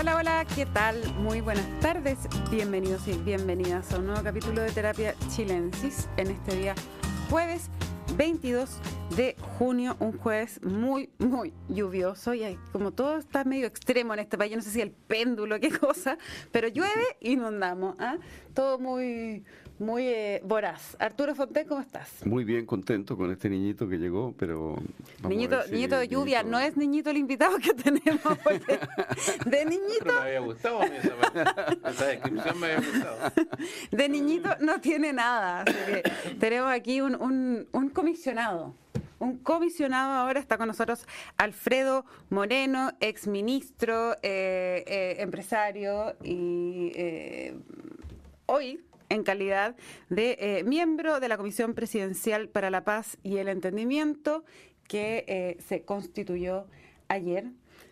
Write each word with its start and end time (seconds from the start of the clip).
Hola, 0.00 0.14
hola, 0.14 0.46
¿qué 0.54 0.64
tal? 0.64 1.12
Muy 1.14 1.40
buenas 1.40 1.66
tardes. 1.80 2.18
Bienvenidos 2.52 3.08
y 3.08 3.14
bienvenidas 3.14 3.92
a 3.92 3.98
un 3.98 4.06
nuevo 4.06 4.22
capítulo 4.22 4.62
de 4.62 4.70
Terapia 4.70 5.16
Chilensis 5.28 6.08
en 6.16 6.30
este 6.30 6.54
día 6.54 6.76
jueves 7.28 7.68
22 8.16 8.78
de 9.16 9.34
junio, 9.58 9.96
un 9.98 10.16
jueves 10.16 10.62
muy, 10.62 11.10
muy 11.18 11.52
lluvioso 11.68 12.32
y 12.32 12.56
como 12.70 12.92
todo 12.92 13.18
está 13.18 13.42
medio 13.42 13.66
extremo 13.66 14.14
en 14.14 14.20
este 14.20 14.38
país, 14.38 14.54
no 14.54 14.62
sé 14.62 14.70
si 14.70 14.80
el 14.80 14.92
péndulo, 14.92 15.58
qué 15.58 15.76
cosa, 15.76 16.16
pero 16.52 16.68
llueve 16.68 17.16
inundamos. 17.18 17.96
¿ah? 17.98 18.18
Todo 18.54 18.78
muy, 18.78 19.42
muy 19.78 20.06
eh, 20.06 20.40
voraz. 20.44 20.96
Arturo 20.98 21.34
Fonte, 21.34 21.64
¿cómo 21.66 21.80
estás? 21.80 22.24
Muy 22.26 22.44
bien, 22.44 22.66
contento 22.66 23.16
con 23.16 23.30
este 23.30 23.48
niñito 23.48 23.88
que 23.88 23.96
llegó, 23.96 24.34
pero... 24.36 24.76
Niñito, 25.28 25.60
niñito 25.70 25.98
de 25.98 26.08
lluvia, 26.08 26.42
no 26.42 26.58
es 26.58 26.76
niñito 26.76 27.10
el 27.10 27.16
invitado 27.16 27.58
que 27.58 27.74
tenemos, 27.82 28.22
de 29.46 29.64
niñito... 29.64 30.06
me 30.06 30.12
había 30.12 30.40
gustado 30.40 30.82
esa, 30.82 32.06
descripción, 32.06 32.60
me 32.60 32.72
había 32.72 32.90
gustado. 32.90 33.18
De 33.90 34.08
niñito 34.08 34.50
no 34.60 34.80
tiene 34.80 35.12
nada, 35.12 35.64
tenemos 36.38 36.72
aquí 36.72 37.00
un, 37.00 37.66
un, 37.72 37.90
comisionado. 37.90 38.74
Un 39.20 39.38
comisionado 39.38 40.12
ahora 40.12 40.38
está 40.38 40.58
con 40.58 40.68
nosotros 40.68 41.06
Alfredo 41.36 42.04
Moreno, 42.30 42.92
exministro, 43.00 44.12
eh, 44.22 44.84
eh, 44.86 45.16
empresario 45.18 46.14
y 46.22 46.92
hoy 48.46 48.80
en 49.08 49.22
calidad 49.22 49.76
de 50.08 50.36
eh, 50.40 50.64
miembro 50.64 51.20
de 51.20 51.28
la 51.28 51.36
Comisión 51.36 51.74
Presidencial 51.74 52.48
para 52.48 52.70
la 52.70 52.84
Paz 52.84 53.18
y 53.22 53.38
el 53.38 53.48
Entendimiento 53.48 54.44
que 54.86 55.24
eh, 55.28 55.58
se 55.66 55.82
constituyó 55.82 56.66
ayer. 57.08 57.46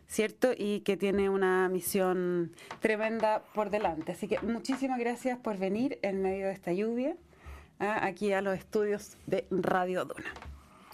¿Cierto? 0.08 0.52
Y 0.56 0.82
que 0.82 0.96
tiene 0.96 1.28
una 1.28 1.68
misión 1.68 2.52
tremenda 2.78 3.42
por 3.54 3.70
delante. 3.70 4.12
Así 4.12 4.28
que 4.28 4.38
muchísimas 4.38 5.00
gracias 5.00 5.36
por 5.36 5.58
venir 5.58 5.98
en 6.02 6.22
medio 6.22 6.46
de 6.46 6.52
esta 6.52 6.72
lluvia 6.72 7.16
¿ah? 7.80 8.06
aquí 8.06 8.32
a 8.32 8.40
los 8.40 8.56
estudios 8.56 9.16
de 9.26 9.46
Radio 9.50 10.04
Duna. 10.04 10.32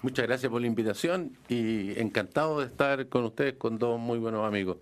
Muchas 0.01 0.25
gracias 0.25 0.51
por 0.51 0.61
la 0.61 0.67
invitación 0.67 1.37
y 1.47 1.97
encantado 1.99 2.59
de 2.59 2.65
estar 2.65 3.07
con 3.07 3.23
ustedes, 3.23 3.53
con 3.53 3.77
dos 3.77 3.99
muy 3.99 4.17
buenos 4.17 4.45
amigos. 4.47 4.77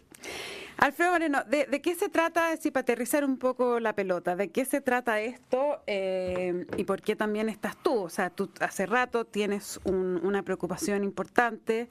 Alfredo 0.77 1.11
Moreno, 1.11 1.43
¿de, 1.43 1.81
qué 1.81 1.95
se 1.95 2.09
trata, 2.09 2.57
si 2.57 2.71
para 2.71 2.81
aterrizar 2.81 3.23
un 3.23 3.37
poco 3.37 3.79
la 3.79 3.93
pelota, 3.93 4.35
de 4.35 4.49
qué 4.49 4.65
se 4.65 4.81
trata 4.81 5.19
esto 5.19 5.81
eh, 5.85 6.65
y 6.75 6.83
por 6.85 7.01
qué 7.01 7.15
también 7.15 7.49
estás 7.49 7.75
tú? 7.81 8.01
O 8.01 8.09
sea, 8.09 8.29
tú 8.29 8.49
hace 8.59 8.85
rato 8.85 9.25
tienes 9.25 9.79
una 9.83 10.41
preocupación 10.43 11.03
importante 11.03 11.89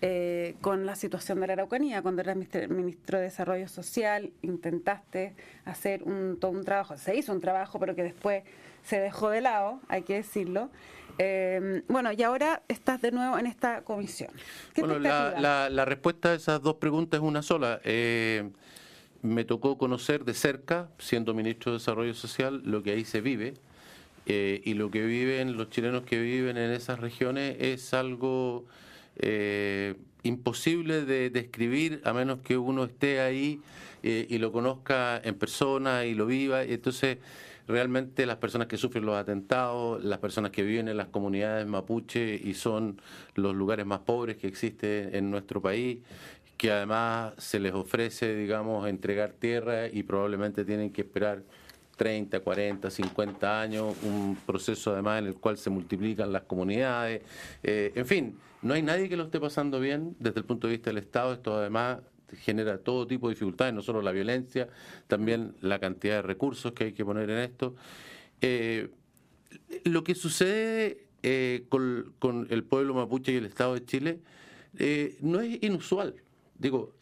eh, 0.00 0.56
con 0.60 0.84
la 0.84 0.96
situación 0.96 1.38
de 1.38 1.46
la 1.46 1.52
Araucanía. 1.52 2.02
Cuando 2.02 2.22
eras 2.22 2.36
ministro 2.36 3.18
de 3.18 3.24
Desarrollo 3.24 3.68
Social, 3.68 4.32
intentaste 4.42 5.36
hacer 5.64 6.02
un, 6.02 6.40
todo 6.40 6.50
un 6.50 6.64
trabajo, 6.64 6.96
se 6.96 7.14
hizo 7.14 7.32
un 7.32 7.40
trabajo, 7.40 7.78
pero 7.78 7.94
que 7.94 8.02
después 8.02 8.42
se 8.82 8.98
dejó 8.98 9.30
de 9.30 9.40
lado, 9.40 9.80
hay 9.86 10.02
que 10.02 10.14
decirlo. 10.14 10.70
Eh, 11.18 11.82
bueno, 11.88 12.12
y 12.12 12.22
ahora 12.22 12.62
estás 12.68 13.02
de 13.02 13.12
nuevo 13.12 13.38
en 13.38 13.46
esta 13.46 13.82
comisión. 13.82 14.30
bueno, 14.76 14.98
la, 14.98 15.84
respuesta 15.84 16.30
a 16.30 16.34
esas 16.34 16.62
dos 16.62 16.76
preguntas 16.76 17.20
es 17.20 17.24
una 17.24 17.42
sola. 17.42 17.80
Eh, 17.84 18.50
me 19.22 19.44
tocó 19.44 19.78
conocer 19.78 20.24
de 20.24 20.34
cerca, 20.34 20.88
siendo 20.98 21.34
ministro 21.34 21.72
de 21.72 21.78
Desarrollo 21.78 22.14
Social, 22.14 22.62
lo 22.64 22.82
que 22.82 22.92
ahí 22.92 23.04
se 23.04 23.20
vive. 23.20 23.54
Eh, 24.26 24.62
y 24.64 24.74
lo 24.74 24.90
que 24.90 25.04
viven 25.04 25.56
los 25.56 25.68
chilenos 25.70 26.04
que 26.04 26.20
viven 26.20 26.56
en 26.56 26.70
esas 26.70 27.00
regiones 27.00 27.56
es 27.58 27.92
algo 27.92 28.64
imposible 30.22 31.04
de 31.04 31.28
describir 31.28 32.00
a 32.04 32.12
menos 32.12 32.38
que 32.40 32.56
uno 32.56 32.84
esté 32.84 33.20
ahí 33.20 33.60
y 34.02 34.38
lo 34.38 34.50
conozca 34.50 35.20
en 35.22 35.34
persona 35.34 36.06
y 36.06 36.14
lo 36.14 36.26
viva. 36.26 36.62
Entonces, 36.62 37.18
realmente 37.72 38.26
las 38.26 38.36
personas 38.36 38.68
que 38.68 38.76
sufren 38.76 39.06
los 39.06 39.16
atentados, 39.16 40.04
las 40.04 40.18
personas 40.18 40.52
que 40.52 40.62
viven 40.62 40.88
en 40.88 40.96
las 40.98 41.08
comunidades 41.08 41.66
mapuche 41.66 42.34
y 42.34 42.54
son 42.54 43.00
los 43.34 43.54
lugares 43.54 43.86
más 43.86 44.00
pobres 44.00 44.36
que 44.36 44.46
existen 44.46 45.14
en 45.14 45.30
nuestro 45.30 45.60
país, 45.60 45.98
que 46.58 46.70
además 46.70 47.32
se 47.38 47.58
les 47.58 47.72
ofrece, 47.72 48.36
digamos, 48.36 48.86
entregar 48.88 49.32
tierra 49.32 49.88
y 49.88 50.02
probablemente 50.02 50.64
tienen 50.64 50.92
que 50.92 51.00
esperar 51.00 51.42
30, 51.96 52.40
40, 52.40 52.90
50 52.90 53.60
años, 53.60 53.96
un 54.02 54.36
proceso 54.46 54.92
además 54.92 55.20
en 55.20 55.28
el 55.28 55.34
cual 55.34 55.56
se 55.56 55.70
multiplican 55.70 56.30
las 56.30 56.42
comunidades. 56.42 57.22
Eh, 57.62 57.92
en 57.94 58.06
fin, 58.06 58.38
no 58.60 58.74
hay 58.74 58.82
nadie 58.82 59.08
que 59.08 59.16
lo 59.16 59.24
esté 59.24 59.40
pasando 59.40 59.80
bien 59.80 60.14
desde 60.18 60.40
el 60.40 60.44
punto 60.44 60.66
de 60.66 60.74
vista 60.74 60.90
del 60.90 60.98
Estado. 60.98 61.32
Esto 61.32 61.56
además 61.56 61.98
genera 62.36 62.78
todo 62.78 63.06
tipo 63.06 63.28
de 63.28 63.34
dificultades, 63.34 63.74
no 63.74 63.82
solo 63.82 64.02
la 64.02 64.12
violencia, 64.12 64.68
también 65.06 65.54
la 65.60 65.78
cantidad 65.78 66.16
de 66.16 66.22
recursos 66.22 66.72
que 66.72 66.84
hay 66.84 66.92
que 66.92 67.04
poner 67.04 67.30
en 67.30 67.38
esto. 67.38 67.74
Eh, 68.40 68.88
lo 69.84 70.04
que 70.04 70.14
sucede 70.14 71.06
eh, 71.22 71.66
con, 71.68 72.46
el 72.50 72.64
pueblo 72.64 72.94
mapuche 72.94 73.32
y 73.32 73.36
el 73.36 73.46
Estado 73.46 73.74
de 73.74 73.84
Chile 73.84 74.20
eh, 74.78 75.16
no 75.20 75.40
es 75.40 75.62
inusual. 75.62 76.14
Digo, 76.58 76.94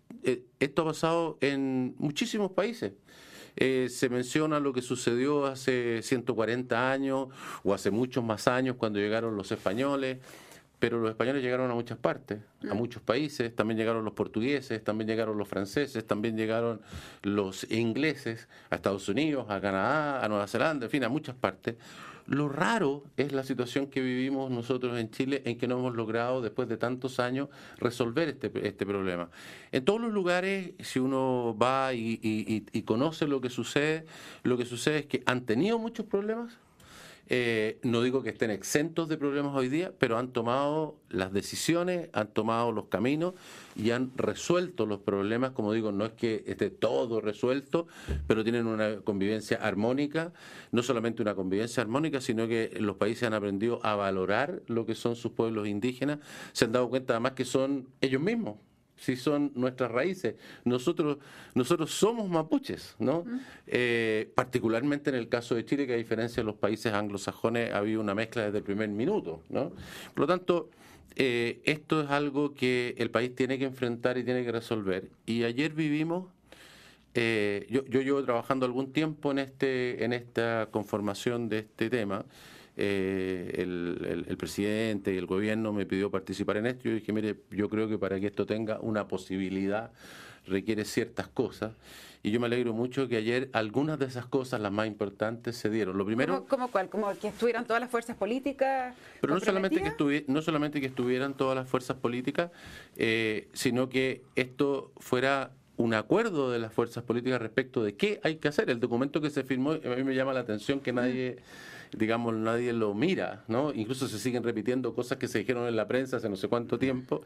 esto 0.59 0.83
ha 0.83 0.85
pasado 0.87 1.39
en 1.41 1.95
muchísimos 1.99 2.51
países. 2.53 2.93
se 3.57 4.09
menciona 4.09 4.59
lo 4.59 4.73
que 4.73 4.83
sucedió 4.83 5.47
hace 5.47 6.03
140 6.03 6.91
años 6.91 7.29
o 7.63 7.75
hace 7.75 7.91
muchos 7.91 8.25
más 8.25 8.49
años 8.49 8.77
cuando 8.77 8.99
llegaron 8.99 9.37
los 9.37 9.53
españoles 9.53 10.19
pero 10.81 10.99
los 10.99 11.11
españoles 11.11 11.43
llegaron 11.43 11.71
a 11.71 11.75
muchas 11.75 11.99
partes, 11.99 12.41
a 12.69 12.75
mm. 12.75 12.77
muchos 12.77 13.03
países, 13.03 13.55
también 13.55 13.77
llegaron 13.77 14.03
los 14.03 14.15
portugueses, 14.15 14.83
también 14.83 15.07
llegaron 15.07 15.37
los 15.37 15.47
franceses, 15.47 16.07
también 16.07 16.37
llegaron 16.37 16.81
los 17.23 17.71
ingleses 17.71 18.49
a 18.71 18.77
Estados 18.77 19.09
Unidos, 19.09 19.47
a 19.51 19.61
Canadá, 19.61 20.25
a 20.25 20.29
Nueva 20.29 20.49
Zelanda, 20.49 20.87
en 20.87 20.91
fin, 20.91 21.05
a 21.05 21.11
muchas 21.11 21.37
partes. 21.37 21.77
Lo 22.27 22.49
raro 22.49 23.05
es 23.17 23.33
la 23.33 23.43
situación 23.43 23.89
que 23.89 24.01
vivimos 24.01 24.51
nosotros 24.51 24.99
en 24.99 25.11
Chile 25.11 25.43
en 25.45 25.59
que 25.59 25.67
no 25.67 25.79
hemos 25.79 25.95
logrado, 25.95 26.41
después 26.41 26.69
de 26.69 26.79
tantos 26.79 27.21
años, 27.21 27.49
resolver 27.77 28.29
este, 28.29 28.51
este 28.67 28.87
problema. 28.87 29.31
En 29.73 29.85
todos 29.85 30.01
los 30.01 30.13
lugares, 30.13 30.73
si 30.79 30.99
uno 30.99 31.57
va 31.61 31.93
y 31.93 32.83
conoce 32.87 33.27
lo 33.27 33.41
que 33.41 33.51
sucede, 33.51 34.07
lo 34.45 34.57
que 34.57 34.65
sucede 34.65 35.01
es 35.01 35.07
que 35.07 35.23
han 35.27 35.45
tenido 35.45 35.79
muchos 35.79 36.07
problemas, 36.07 36.59
eh, 37.33 37.79
no 37.85 38.03
digo 38.03 38.25
que 38.25 38.31
estén 38.31 38.51
exentos 38.51 39.09
de 39.09 39.17
problemas 39.17 39.55
hoy 39.55 39.69
día, 39.69 39.93
pero 39.97 40.19
han 40.19 40.33
tomado 40.33 40.99
las 41.09 41.33
decisiones, 41.33 42.11
han 42.13 42.27
tomado 42.35 42.73
los 42.73 42.87
caminos 42.87 43.35
y 43.77 43.93
han 43.93 44.11
resuelto 44.17 44.85
los 44.85 44.99
problemas. 44.99 45.53
Como 45.53 45.73
digo, 45.73 45.93
no 45.93 46.07
es 46.07 46.13
que 46.13 46.43
esté 46.49 46.71
todo 46.71 47.21
resuelto, 47.21 47.87
pero 48.27 48.43
tienen 48.43 48.67
una 48.67 48.97
convivencia 49.03 49.59
armónica, 49.59 50.33
no 50.73 50.83
solamente 50.83 51.23
una 51.23 51.37
convivencia 51.37 51.85
armónica, 51.85 52.21
sino 52.21 52.49
que 52.49 52.77
los 52.81 52.97
países 52.97 53.23
han 53.23 53.35
aprendido 53.35 53.79
a 53.85 53.95
valorar 53.95 54.63
lo 54.67 54.85
que 54.85 54.97
son 54.97 55.15
sus 55.15 55.31
pueblos 55.31 55.69
indígenas, 55.69 56.19
se 56.53 56.65
han 56.65 56.73
dado 56.73 56.89
cuenta 56.91 57.13
además 57.13 57.33
que 57.33 57.45
son 57.45 57.91
ellos 58.01 58.21
mismos 58.21 58.57
si 59.01 59.17
son 59.17 59.51
nuestras 59.55 59.91
raíces. 59.91 60.35
Nosotros, 60.65 61.17
nosotros 61.55 61.91
somos 61.91 62.29
mapuches, 62.29 62.97
¿no? 62.99 63.25
Eh, 63.67 64.31
particularmente 64.35 65.09
en 65.09 65.17
el 65.17 65.29
caso 65.29 65.55
de 65.55 65.65
Chile, 65.65 65.87
que 65.87 65.95
a 65.95 65.97
diferencia 65.97 66.43
de 66.43 66.45
los 66.45 66.57
países 66.57 66.93
anglosajones, 66.93 67.73
ha 67.73 67.79
habido 67.79 68.03
una 68.03 68.15
mezcla 68.15 68.45
desde 68.45 68.59
el 68.59 68.65
primer 68.65 68.91
minuto, 68.91 69.43
¿no? 69.49 69.71
Por 70.15 70.21
lo 70.21 70.27
tanto, 70.27 70.69
eh, 71.17 71.61
esto 71.65 72.03
es 72.03 72.11
algo 72.11 72.55
que 72.55 72.95
el 72.99 73.11
país 73.11 73.35
tiene 73.35 73.59
que 73.59 73.65
enfrentar 73.65 74.19
y 74.19 74.25
tiene 74.25 74.45
que 74.45 74.53
resolver. 74.53 75.09
Y 75.25 75.45
ayer 75.45 75.73
vivimos, 75.73 76.27
eh, 77.15 77.67
yo, 77.71 77.87
yo 77.87 78.03
llevo 78.03 78.23
trabajando 78.23 78.67
algún 78.67 78.93
tiempo 78.93 79.31
en, 79.31 79.39
este, 79.39 80.05
en 80.05 80.13
esta 80.13 80.69
conformación 80.71 81.49
de 81.49 81.61
este 81.61 81.89
tema, 81.89 82.27
eh, 82.83 83.57
el, 83.59 84.37
presidente 84.39 85.13
y 85.13 85.19
el 85.19 85.27
gobierno 85.27 85.73
me 85.73 85.85
pidió 85.85 86.11
participar 86.11 86.57
en 86.57 86.67
esto. 86.67 86.85
Yo 86.85 86.95
dije, 86.95 87.13
mire, 87.13 87.37
yo 87.51 87.69
creo 87.69 87.89
que 87.89 87.99
para 87.99 88.19
que 88.19 88.27
esto 88.27 88.47
tenga 88.47 88.81
una 88.81 89.07
posibilidad 89.07 89.91
requiere 90.47 90.87
ciertas 90.87 91.29
cosas. 91.29 91.73
Y 92.23 92.31
yo 92.31 92.41
me 92.41 92.47
alegro 92.47 92.73
mucho 92.73 93.07
que 93.07 93.17
ayer 93.17 93.51
algunas 93.53 93.99
de 93.99 94.07
esas 94.07 94.25
cosas, 94.25 94.61
las 94.61 94.73
más 94.73 94.87
importantes, 94.87 95.57
se 95.57 95.69
dieron. 95.69 95.99
Lo 95.99 96.07
primero... 96.07 96.47
¿Cómo, 96.49 96.71
cuál? 96.71 96.89
¿Como 96.89 97.13
que 97.19 97.29
estuvieran 97.29 97.67
todas 97.67 97.81
las 97.81 97.91
fuerzas 97.91 98.17
políticas? 98.17 98.95
Pero 99.21 99.35
no 99.35 99.41
solamente, 99.41 99.83
que 99.83 100.25
no 100.27 100.41
solamente 100.41 100.81
que 100.81 100.87
estuvieran 100.87 101.35
todas 101.35 101.57
las 101.57 101.69
fuerzas 101.69 101.99
políticas, 101.99 102.51
eh, 102.97 103.49
sino 103.53 103.91
que 103.91 104.23
esto 104.37 104.93
fuera 104.99 105.53
un 105.77 105.95
acuerdo 105.95 106.51
de 106.51 106.59
las 106.59 106.73
fuerzas 106.73 107.05
políticas 107.05 107.41
respecto 107.41 107.83
de 107.83 107.95
qué 107.95 108.21
hay 108.23 108.37
que 108.37 108.49
hacer. 108.49 108.71
El 108.71 108.81
documento 108.81 109.21
que 109.21 109.31
se 109.31 109.45
firmó, 109.45 109.73
a 109.73 109.97
mí 109.97 110.05
me 110.05 110.15
llama 110.15 110.33
la 110.33 110.41
atención 110.41 110.81
que 110.81 110.93
nadie 110.93 111.39
digamos, 111.97 112.35
nadie 112.35 112.73
lo 112.73 112.95
mira, 112.95 113.45
¿no? 113.49 113.73
Incluso 113.73 114.09
se 114.09 114.19
siguen 114.19 114.43
repitiendo 114.43 114.95
cosas 114.95 115.19
que 115.19 115.29
se 115.29 115.39
dijeron 115.39 115.67
en 115.67 115.77
la 115.77 115.87
prensa 115.87 116.17
hace 116.17 116.29
no 116.29 116.37
sé 116.37 116.49
cuánto 116.49 116.79
tiempo. 116.79 117.23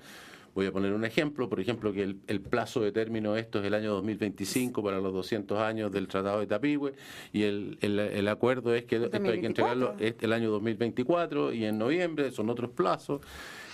Voy 0.54 0.66
a 0.66 0.72
poner 0.72 0.92
un 0.92 1.04
ejemplo, 1.04 1.48
por 1.48 1.58
ejemplo, 1.58 1.92
que 1.92 2.02
el, 2.02 2.40
plazo 2.40 2.80
de 2.80 2.92
término 2.92 3.34
de 3.34 3.40
esto 3.40 3.58
es 3.58 3.64
el 3.64 3.74
año 3.74 3.92
2025 3.94 4.84
para 4.84 5.00
los 5.00 5.12
200 5.12 5.58
años 5.58 5.90
del 5.90 6.06
Tratado 6.06 6.38
de 6.38 6.46
Tapigüe 6.46 6.92
y 7.32 7.42
el, 7.42 7.76
el, 7.80 8.28
acuerdo 8.28 8.72
es 8.72 8.84
que 8.84 8.96
esto 8.96 9.10
hay 9.16 9.40
que 9.40 9.46
entregarlo 9.46 9.96
el 9.98 10.32
año 10.32 10.50
2024 10.52 11.52
y 11.52 11.64
en 11.64 11.76
noviembre 11.76 12.30
son 12.30 12.50
otros 12.50 12.70
plazos. 12.70 13.20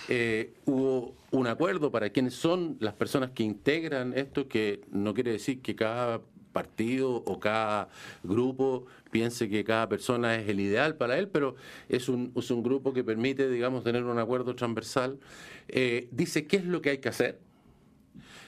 eh, 0.09 0.53
hubo 0.65 1.13
un 1.29 1.45
acuerdo 1.45 1.91
para 1.91 2.09
quienes 2.09 2.33
son 2.33 2.77
las 2.79 2.95
personas 2.95 3.29
que 3.29 3.43
integran 3.43 4.17
esto, 4.17 4.47
que 4.47 4.81
no 4.91 5.13
quiere 5.13 5.31
decir 5.31 5.61
que 5.61 5.75
cada 5.75 6.19
partido 6.51 7.11
o 7.25 7.39
cada 7.39 7.89
grupo 8.23 8.85
piense 9.11 9.49
que 9.49 9.63
cada 9.63 9.89
persona 9.89 10.35
es 10.35 10.47
el 10.47 10.59
ideal 10.59 10.95
para 10.95 11.17
él, 11.17 11.27
pero 11.27 11.55
es 11.89 12.09
un, 12.09 12.31
es 12.35 12.49
un 12.51 12.63
grupo 12.63 12.93
que 12.93 13.03
permite, 13.03 13.49
digamos, 13.49 13.83
tener 13.83 14.03
un 14.05 14.17
acuerdo 14.19 14.55
transversal. 14.55 15.19
Eh, 15.67 16.07
dice 16.11 16.47
qué 16.47 16.57
es 16.57 16.65
lo 16.65 16.81
que 16.81 16.91
hay 16.91 16.97
que 16.99 17.09
hacer, 17.09 17.39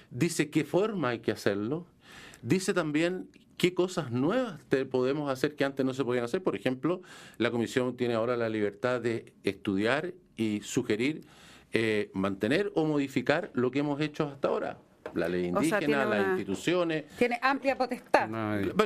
dice 0.09 0.49
qué 0.49 0.63
forma 0.63 1.09
hay 1.09 1.19
que 1.19 1.31
hacerlo, 1.31 1.85
dice 2.41 2.73
también 2.73 3.27
qué 3.57 3.73
cosas 3.73 4.11
nuevas 4.11 4.59
podemos 4.89 5.29
hacer 5.29 5.55
que 5.55 5.63
antes 5.63 5.85
no 5.85 5.93
se 5.93 6.03
podían 6.03 6.25
hacer. 6.25 6.41
Por 6.41 6.55
ejemplo, 6.55 7.01
la 7.37 7.51
Comisión 7.51 7.95
tiene 7.95 8.15
ahora 8.15 8.37
la 8.37 8.49
libertad 8.49 9.01
de 9.01 9.33
estudiar 9.43 10.13
y 10.35 10.61
sugerir 10.61 11.21
eh, 11.71 12.09
mantener 12.13 12.71
o 12.75 12.85
modificar 12.85 13.51
lo 13.53 13.71
que 13.71 13.79
hemos 13.79 13.99
hecho 14.01 14.27
hasta 14.27 14.47
ahora 14.47 14.77
la 15.13 15.27
ley 15.27 15.45
indígena, 15.45 16.05
las 16.05 16.27
instituciones. 16.27 17.05
Tiene 17.17 17.39
amplia 17.41 17.77
potestad. 17.77 18.29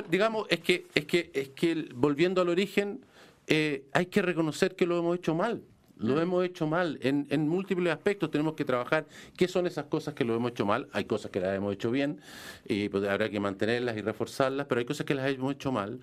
digamos, 0.08 0.46
es 0.48 0.60
que, 0.60 0.86
es 0.94 1.04
que, 1.04 1.30
es 1.32 1.48
que 1.50 1.88
volviendo 1.94 2.40
al 2.40 2.48
origen, 2.48 3.04
eh, 3.46 3.84
hay 3.92 4.06
que 4.06 4.22
reconocer 4.22 4.76
que 4.76 4.86
lo 4.86 4.98
hemos 4.98 5.16
hecho 5.16 5.34
mal. 5.34 5.62
Lo 5.96 6.14
mm. 6.14 6.20
hemos 6.20 6.44
hecho 6.44 6.66
mal 6.66 6.98
en, 7.02 7.26
en, 7.30 7.48
múltiples 7.48 7.92
aspectos. 7.92 8.30
Tenemos 8.30 8.54
que 8.54 8.64
trabajar 8.64 9.06
qué 9.36 9.48
son 9.48 9.66
esas 9.66 9.86
cosas 9.86 10.14
que 10.14 10.24
lo 10.24 10.34
hemos 10.34 10.52
hecho 10.52 10.64
mal. 10.64 10.88
Hay 10.92 11.04
cosas 11.04 11.30
que 11.30 11.40
las 11.40 11.56
hemos 11.56 11.74
hecho 11.74 11.90
bien 11.90 12.20
y 12.66 12.88
pues, 12.88 13.04
habrá 13.08 13.28
que 13.28 13.40
mantenerlas 13.40 13.96
y 13.96 14.02
reforzarlas, 14.02 14.66
pero 14.66 14.78
hay 14.78 14.84
cosas 14.84 15.06
que 15.06 15.14
las 15.14 15.28
hemos 15.28 15.54
hecho 15.54 15.72
mal. 15.72 16.00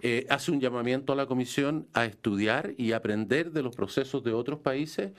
Eh, 0.00 0.26
hace 0.30 0.50
un 0.50 0.60
llamamiento 0.60 1.12
a 1.12 1.16
la 1.16 1.26
Comisión 1.26 1.86
a 1.92 2.06
estudiar 2.06 2.72
y 2.78 2.92
aprender 2.92 3.52
de 3.52 3.62
los 3.62 3.74
procesos 3.74 4.24
de 4.24 4.32
otros 4.32 4.60
países 4.60 5.12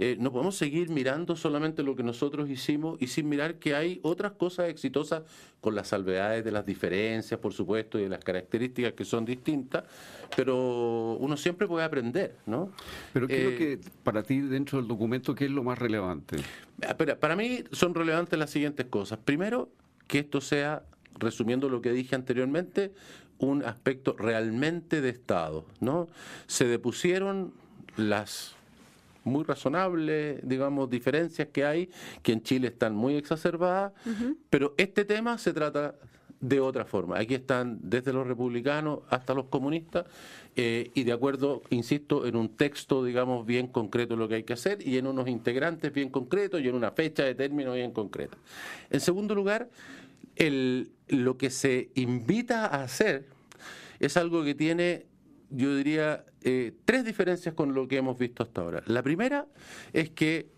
eh, 0.00 0.16
no 0.18 0.30
podemos 0.30 0.56
seguir 0.56 0.90
mirando 0.90 1.34
solamente 1.34 1.82
lo 1.82 1.96
que 1.96 2.04
nosotros 2.04 2.48
hicimos 2.48 3.00
y 3.00 3.08
sin 3.08 3.28
mirar 3.28 3.56
que 3.56 3.74
hay 3.74 3.98
otras 4.02 4.32
cosas 4.32 4.68
exitosas 4.68 5.22
con 5.60 5.74
las 5.74 5.88
salvedades 5.88 6.44
de 6.44 6.52
las 6.52 6.64
diferencias, 6.64 7.40
por 7.40 7.52
supuesto, 7.52 7.98
y 7.98 8.02
de 8.02 8.08
las 8.08 8.22
características 8.22 8.92
que 8.92 9.04
son 9.04 9.24
distintas, 9.24 9.84
pero 10.36 11.16
uno 11.18 11.36
siempre 11.36 11.66
puede 11.66 11.84
aprender, 11.84 12.36
¿no? 12.46 12.70
Pero 13.12 13.26
¿qué 13.26 13.38
es 13.38 13.44
lo 13.44 13.50
eh, 13.50 13.56
que, 13.56 13.80
para 14.04 14.22
ti, 14.22 14.40
dentro 14.40 14.78
del 14.78 14.86
documento, 14.86 15.34
qué 15.34 15.46
es 15.46 15.50
lo 15.50 15.64
más 15.64 15.78
relevante? 15.78 16.36
Ah, 16.86 16.96
para 16.96 17.34
mí 17.34 17.64
son 17.72 17.94
relevantes 17.94 18.38
las 18.38 18.50
siguientes 18.50 18.86
cosas. 18.86 19.18
Primero, 19.24 19.68
que 20.06 20.20
esto 20.20 20.40
sea, 20.40 20.84
resumiendo 21.18 21.68
lo 21.68 21.82
que 21.82 21.90
dije 21.90 22.14
anteriormente, 22.14 22.92
un 23.38 23.64
aspecto 23.64 24.14
realmente 24.16 25.00
de 25.00 25.08
Estado, 25.08 25.64
¿no? 25.80 26.08
Se 26.46 26.66
depusieron 26.66 27.52
las 27.96 28.57
muy 29.28 29.44
razonables, 29.44 30.40
digamos, 30.42 30.90
diferencias 30.90 31.48
que 31.48 31.64
hay, 31.64 31.90
que 32.22 32.32
en 32.32 32.42
Chile 32.42 32.68
están 32.68 32.94
muy 32.94 33.14
exacerbadas, 33.14 33.92
pero 34.50 34.74
este 34.76 35.04
tema 35.04 35.38
se 35.38 35.52
trata 35.52 35.94
de 36.40 36.60
otra 36.60 36.84
forma. 36.84 37.18
Aquí 37.18 37.34
están 37.34 37.78
desde 37.82 38.12
los 38.12 38.26
republicanos 38.26 39.00
hasta 39.08 39.34
los 39.34 39.46
comunistas 39.46 40.06
eh, 40.56 40.90
y 40.94 41.04
de 41.04 41.12
acuerdo, 41.12 41.62
insisto, 41.70 42.26
en 42.26 42.36
un 42.36 42.50
texto, 42.50 43.04
digamos, 43.04 43.44
bien 43.46 43.68
concreto 43.68 44.16
lo 44.16 44.28
que 44.28 44.36
hay 44.36 44.42
que 44.44 44.52
hacer 44.52 44.86
y 44.86 44.98
en 44.98 45.06
unos 45.06 45.28
integrantes 45.28 45.92
bien 45.92 46.10
concretos 46.10 46.60
y 46.60 46.68
en 46.68 46.74
una 46.74 46.92
fecha 46.92 47.24
de 47.24 47.34
término 47.34 47.72
bien 47.74 47.92
concreta. 47.92 48.36
En 48.90 49.00
segundo 49.00 49.34
lugar, 49.34 49.68
el, 50.36 50.90
lo 51.08 51.36
que 51.36 51.50
se 51.50 51.90
invita 51.94 52.66
a 52.66 52.84
hacer 52.84 53.26
es 53.98 54.16
algo 54.16 54.44
que 54.44 54.54
tiene 54.54 55.06
yo 55.50 55.74
diría, 55.76 56.24
eh, 56.42 56.72
tres 56.84 57.04
diferencias 57.04 57.54
con 57.54 57.74
lo 57.74 57.88
que 57.88 57.96
hemos 57.96 58.18
visto 58.18 58.42
hasta 58.42 58.60
ahora. 58.60 58.82
La 58.86 59.02
primera 59.02 59.46
es 59.92 60.10
que 60.10 60.48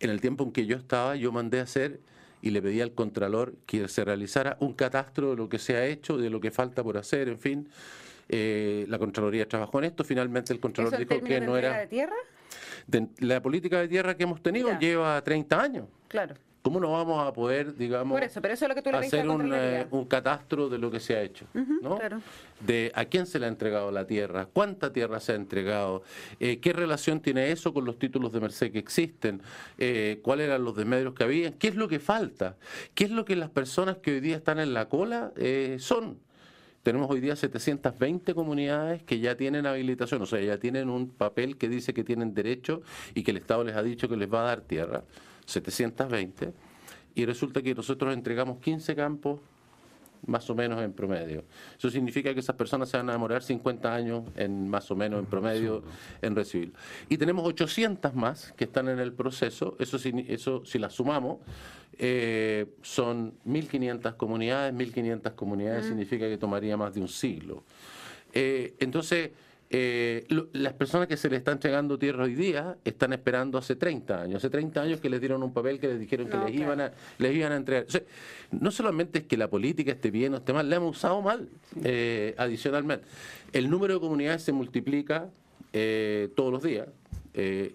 en 0.00 0.10
el 0.10 0.20
tiempo 0.20 0.44
en 0.44 0.52
que 0.52 0.66
yo 0.66 0.76
estaba, 0.76 1.16
yo 1.16 1.32
mandé 1.32 1.60
a 1.60 1.62
hacer 1.62 2.00
y 2.42 2.50
le 2.50 2.60
pedí 2.60 2.80
al 2.80 2.92
Contralor 2.92 3.54
que 3.66 3.88
se 3.88 4.04
realizara 4.04 4.56
un 4.60 4.74
catastro 4.74 5.30
de 5.30 5.36
lo 5.36 5.48
que 5.48 5.58
se 5.58 5.76
ha 5.76 5.86
hecho, 5.86 6.18
de 6.18 6.30
lo 6.30 6.40
que 6.40 6.50
falta 6.50 6.82
por 6.82 6.98
hacer, 6.98 7.28
en 7.28 7.38
fin. 7.38 7.68
Eh, 8.28 8.84
la 8.88 8.98
Contraloría 8.98 9.48
trabajó 9.48 9.78
en 9.78 9.86
esto, 9.86 10.04
finalmente 10.04 10.52
el 10.52 10.60
Contralor 10.60 10.96
dijo 10.96 11.20
que 11.22 11.40
no 11.40 11.56
era... 11.56 11.78
de 11.78 11.86
tierra? 11.86 12.16
la 13.18 13.42
política 13.42 13.80
de 13.80 13.88
tierra 13.88 14.16
que 14.16 14.22
hemos 14.22 14.40
tenido 14.42 14.78
lleva 14.78 15.20
30 15.22 15.60
años. 15.60 15.86
Claro. 16.08 16.36
¿Cómo 16.66 16.80
no 16.80 16.90
vamos 16.90 17.24
a 17.24 17.32
poder, 17.32 17.76
digamos, 17.76 18.20
hacer 18.20 19.28
un, 19.28 19.54
un, 19.92 20.04
catastro 20.06 20.68
de 20.68 20.78
lo 20.78 20.90
que 20.90 20.98
se 20.98 21.14
ha 21.14 21.22
hecho? 21.22 21.46
¿no? 21.54 21.96
De 22.58 22.90
a 22.92 23.04
quién 23.04 23.26
se 23.26 23.38
le 23.38 23.46
ha 23.46 23.48
entregado 23.48 23.92
la 23.92 24.04
tierra, 24.04 24.46
cuánta 24.52 24.92
tierra 24.92 25.20
se 25.20 25.30
ha 25.30 25.34
entregado, 25.36 26.02
eh, 26.40 26.58
qué 26.58 26.72
relación 26.72 27.20
tiene 27.20 27.52
eso 27.52 27.72
con 27.72 27.84
los 27.84 28.00
títulos 28.00 28.32
de 28.32 28.40
merced 28.40 28.72
que 28.72 28.80
existen, 28.80 29.42
eh, 29.78 30.18
cuáles 30.24 30.48
eran 30.48 30.64
los 30.64 30.74
desmedios 30.74 31.14
que 31.14 31.22
había, 31.22 31.52
qué 31.52 31.68
es 31.68 31.76
lo 31.76 31.86
que 31.86 32.00
falta, 32.00 32.56
qué 32.96 33.04
es 33.04 33.12
lo 33.12 33.24
que 33.24 33.36
las 33.36 33.50
personas 33.50 33.98
que 33.98 34.14
hoy 34.14 34.20
día 34.20 34.34
están 34.34 34.58
en 34.58 34.74
la 34.74 34.88
cola 34.88 35.30
eh, 35.36 35.76
son. 35.78 36.18
Tenemos 36.82 37.08
hoy 37.08 37.20
día 37.20 37.36
720 37.36 38.34
comunidades 38.34 39.04
que 39.04 39.20
ya 39.20 39.36
tienen 39.36 39.66
habilitación, 39.66 40.20
o 40.20 40.26
sea, 40.26 40.40
ya 40.40 40.58
tienen 40.58 40.90
un 40.90 41.10
papel 41.10 41.58
que 41.58 41.68
dice 41.68 41.94
que 41.94 42.02
tienen 42.02 42.34
derecho 42.34 42.82
y 43.14 43.22
que 43.22 43.30
el 43.30 43.36
Estado 43.36 43.62
les 43.62 43.76
ha 43.76 43.84
dicho 43.84 44.08
que 44.08 44.16
les 44.16 44.32
va 44.32 44.40
a 44.40 44.46
dar 44.46 44.62
tierra. 44.62 45.04
720, 45.46 46.52
y 47.14 47.24
resulta 47.24 47.62
que 47.62 47.74
nosotros 47.74 48.12
entregamos 48.12 48.58
15 48.58 48.94
campos 48.94 49.40
más 50.26 50.48
o 50.50 50.54
menos 50.54 50.82
en 50.82 50.92
promedio. 50.92 51.44
Eso 51.78 51.90
significa 51.90 52.34
que 52.34 52.40
esas 52.40 52.56
personas 52.56 52.88
se 52.88 52.96
van 52.96 53.08
a 53.08 53.12
demorar 53.12 53.42
50 53.42 53.94
años 53.94 54.24
en 54.36 54.68
más 54.68 54.90
o 54.90 54.96
menos 54.96 55.20
en 55.20 55.26
promedio 55.26 55.82
en 56.20 56.34
recibir. 56.34 56.72
Y 57.08 57.16
tenemos 57.16 57.46
800 57.46 58.14
más 58.14 58.52
que 58.56 58.64
están 58.64 58.88
en 58.88 58.98
el 58.98 59.12
proceso, 59.12 59.76
eso, 59.78 59.96
eso 59.96 60.64
si 60.64 60.78
las 60.78 60.92
sumamos, 60.94 61.38
eh, 61.98 62.66
son 62.82 63.34
1.500 63.46 64.16
comunidades, 64.16 64.74
1.500 64.74 65.34
comunidades 65.34 65.86
significa 65.86 66.28
que 66.28 66.36
tomaría 66.36 66.76
más 66.76 66.94
de 66.94 67.00
un 67.00 67.08
siglo. 67.08 67.64
Eh, 68.34 68.74
entonces, 68.80 69.30
eh, 69.68 70.24
las 70.52 70.74
personas 70.74 71.08
que 71.08 71.16
se 71.16 71.28
le 71.28 71.36
están 71.36 71.54
entregando 71.54 71.98
tierra 71.98 72.22
hoy 72.24 72.36
día 72.36 72.76
están 72.84 73.12
esperando 73.12 73.58
hace 73.58 73.74
30 73.74 74.22
años. 74.22 74.36
Hace 74.36 74.48
30 74.48 74.80
años 74.80 75.00
que 75.00 75.10
les 75.10 75.20
dieron 75.20 75.42
un 75.42 75.52
papel 75.52 75.80
que 75.80 75.88
les 75.88 75.98
dijeron 75.98 76.28
que 76.28 76.36
les, 76.36 76.54
iban 76.54 76.80
a, 76.80 76.92
les 77.18 77.34
iban 77.34 77.50
a 77.52 77.56
entregar. 77.56 77.86
no 78.52 78.70
solamente 78.70 79.18
es 79.20 79.24
que 79.24 79.36
la 79.36 79.50
política 79.50 79.90
esté 79.90 80.12
bien 80.12 80.34
o 80.34 80.36
esté 80.36 80.52
mal, 80.52 80.70
la 80.70 80.76
hemos 80.76 80.96
usado 80.96 81.20
mal 81.20 81.48
eh, 81.82 82.34
adicionalmente. 82.38 83.06
El 83.52 83.68
número 83.68 83.94
de 83.94 84.00
comunidades 84.00 84.42
se 84.42 84.52
multiplica 84.52 85.30
eh, 85.72 86.28
todos 86.36 86.52
los 86.52 86.62
días. 86.62 86.86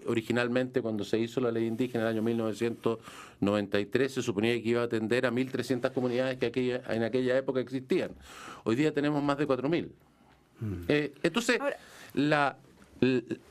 originalmente, 0.06 0.80
cuando 0.80 1.04
se 1.04 1.18
hizo 1.18 1.40
la 1.40 1.52
ley 1.52 1.66
indígena 1.66 2.04
en 2.04 2.08
el 2.08 2.14
año 2.14 2.22
1993, 2.22 4.12
se 4.12 4.22
suponía 4.22 4.54
que 4.54 4.68
iba 4.70 4.80
a 4.80 4.84
atender 4.84 5.26
a 5.26 5.30
1.300 5.30 5.92
comunidades 5.92 6.38
que 6.38 6.46
aquella, 6.46 6.82
en 6.88 7.02
aquella 7.02 7.36
época 7.36 7.60
existían. 7.60 8.12
Hoy 8.64 8.76
día 8.76 8.92
tenemos 8.94 9.22
más 9.22 9.36
de 9.36 9.46
4.000. 9.46 9.90
Eh, 10.88 11.12
entonces, 11.22 11.58
la, 12.14 12.56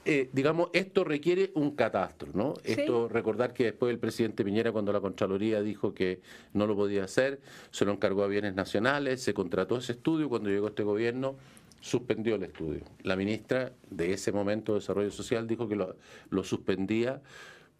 eh, 0.06 0.30
digamos, 0.32 0.70
esto 0.72 1.04
requiere 1.04 1.52
un 1.56 1.72
catastro, 1.72 2.30
¿no? 2.34 2.54
Esto, 2.64 3.10
recordar 3.10 3.54
que 3.54 3.66
después 3.66 3.92
el 3.92 4.00
presidente 4.00 4.46
Piñera, 4.46 4.72
cuando 4.72 4.94
la 4.94 5.02
Contraloría 5.02 5.62
dijo 5.62 5.94
que 5.94 6.22
no 6.54 6.68
lo 6.68 6.76
podía 6.76 7.04
hacer, 7.04 7.42
se 7.70 7.84
lo 7.84 7.92
encargó 7.92 8.24
a 8.24 8.28
bienes 8.28 8.56
nacionales, 8.56 9.22
se 9.22 9.34
contrató 9.34 9.78
ese 9.78 9.94
estudio, 9.94 10.30
cuando 10.30 10.50
llegó 10.50 10.68
este 10.68 10.84
gobierno 10.84 11.36
suspendió 11.82 12.36
el 12.36 12.44
estudio. 12.44 12.84
La 13.04 13.16
ministra 13.16 13.74
de 13.90 14.14
ese 14.14 14.32
momento 14.32 14.74
de 14.74 14.80
Desarrollo 14.80 15.12
Social 15.12 15.48
dijo 15.48 15.68
que 15.68 15.76
lo, 15.76 15.96
lo 16.30 16.44
suspendía 16.44 17.22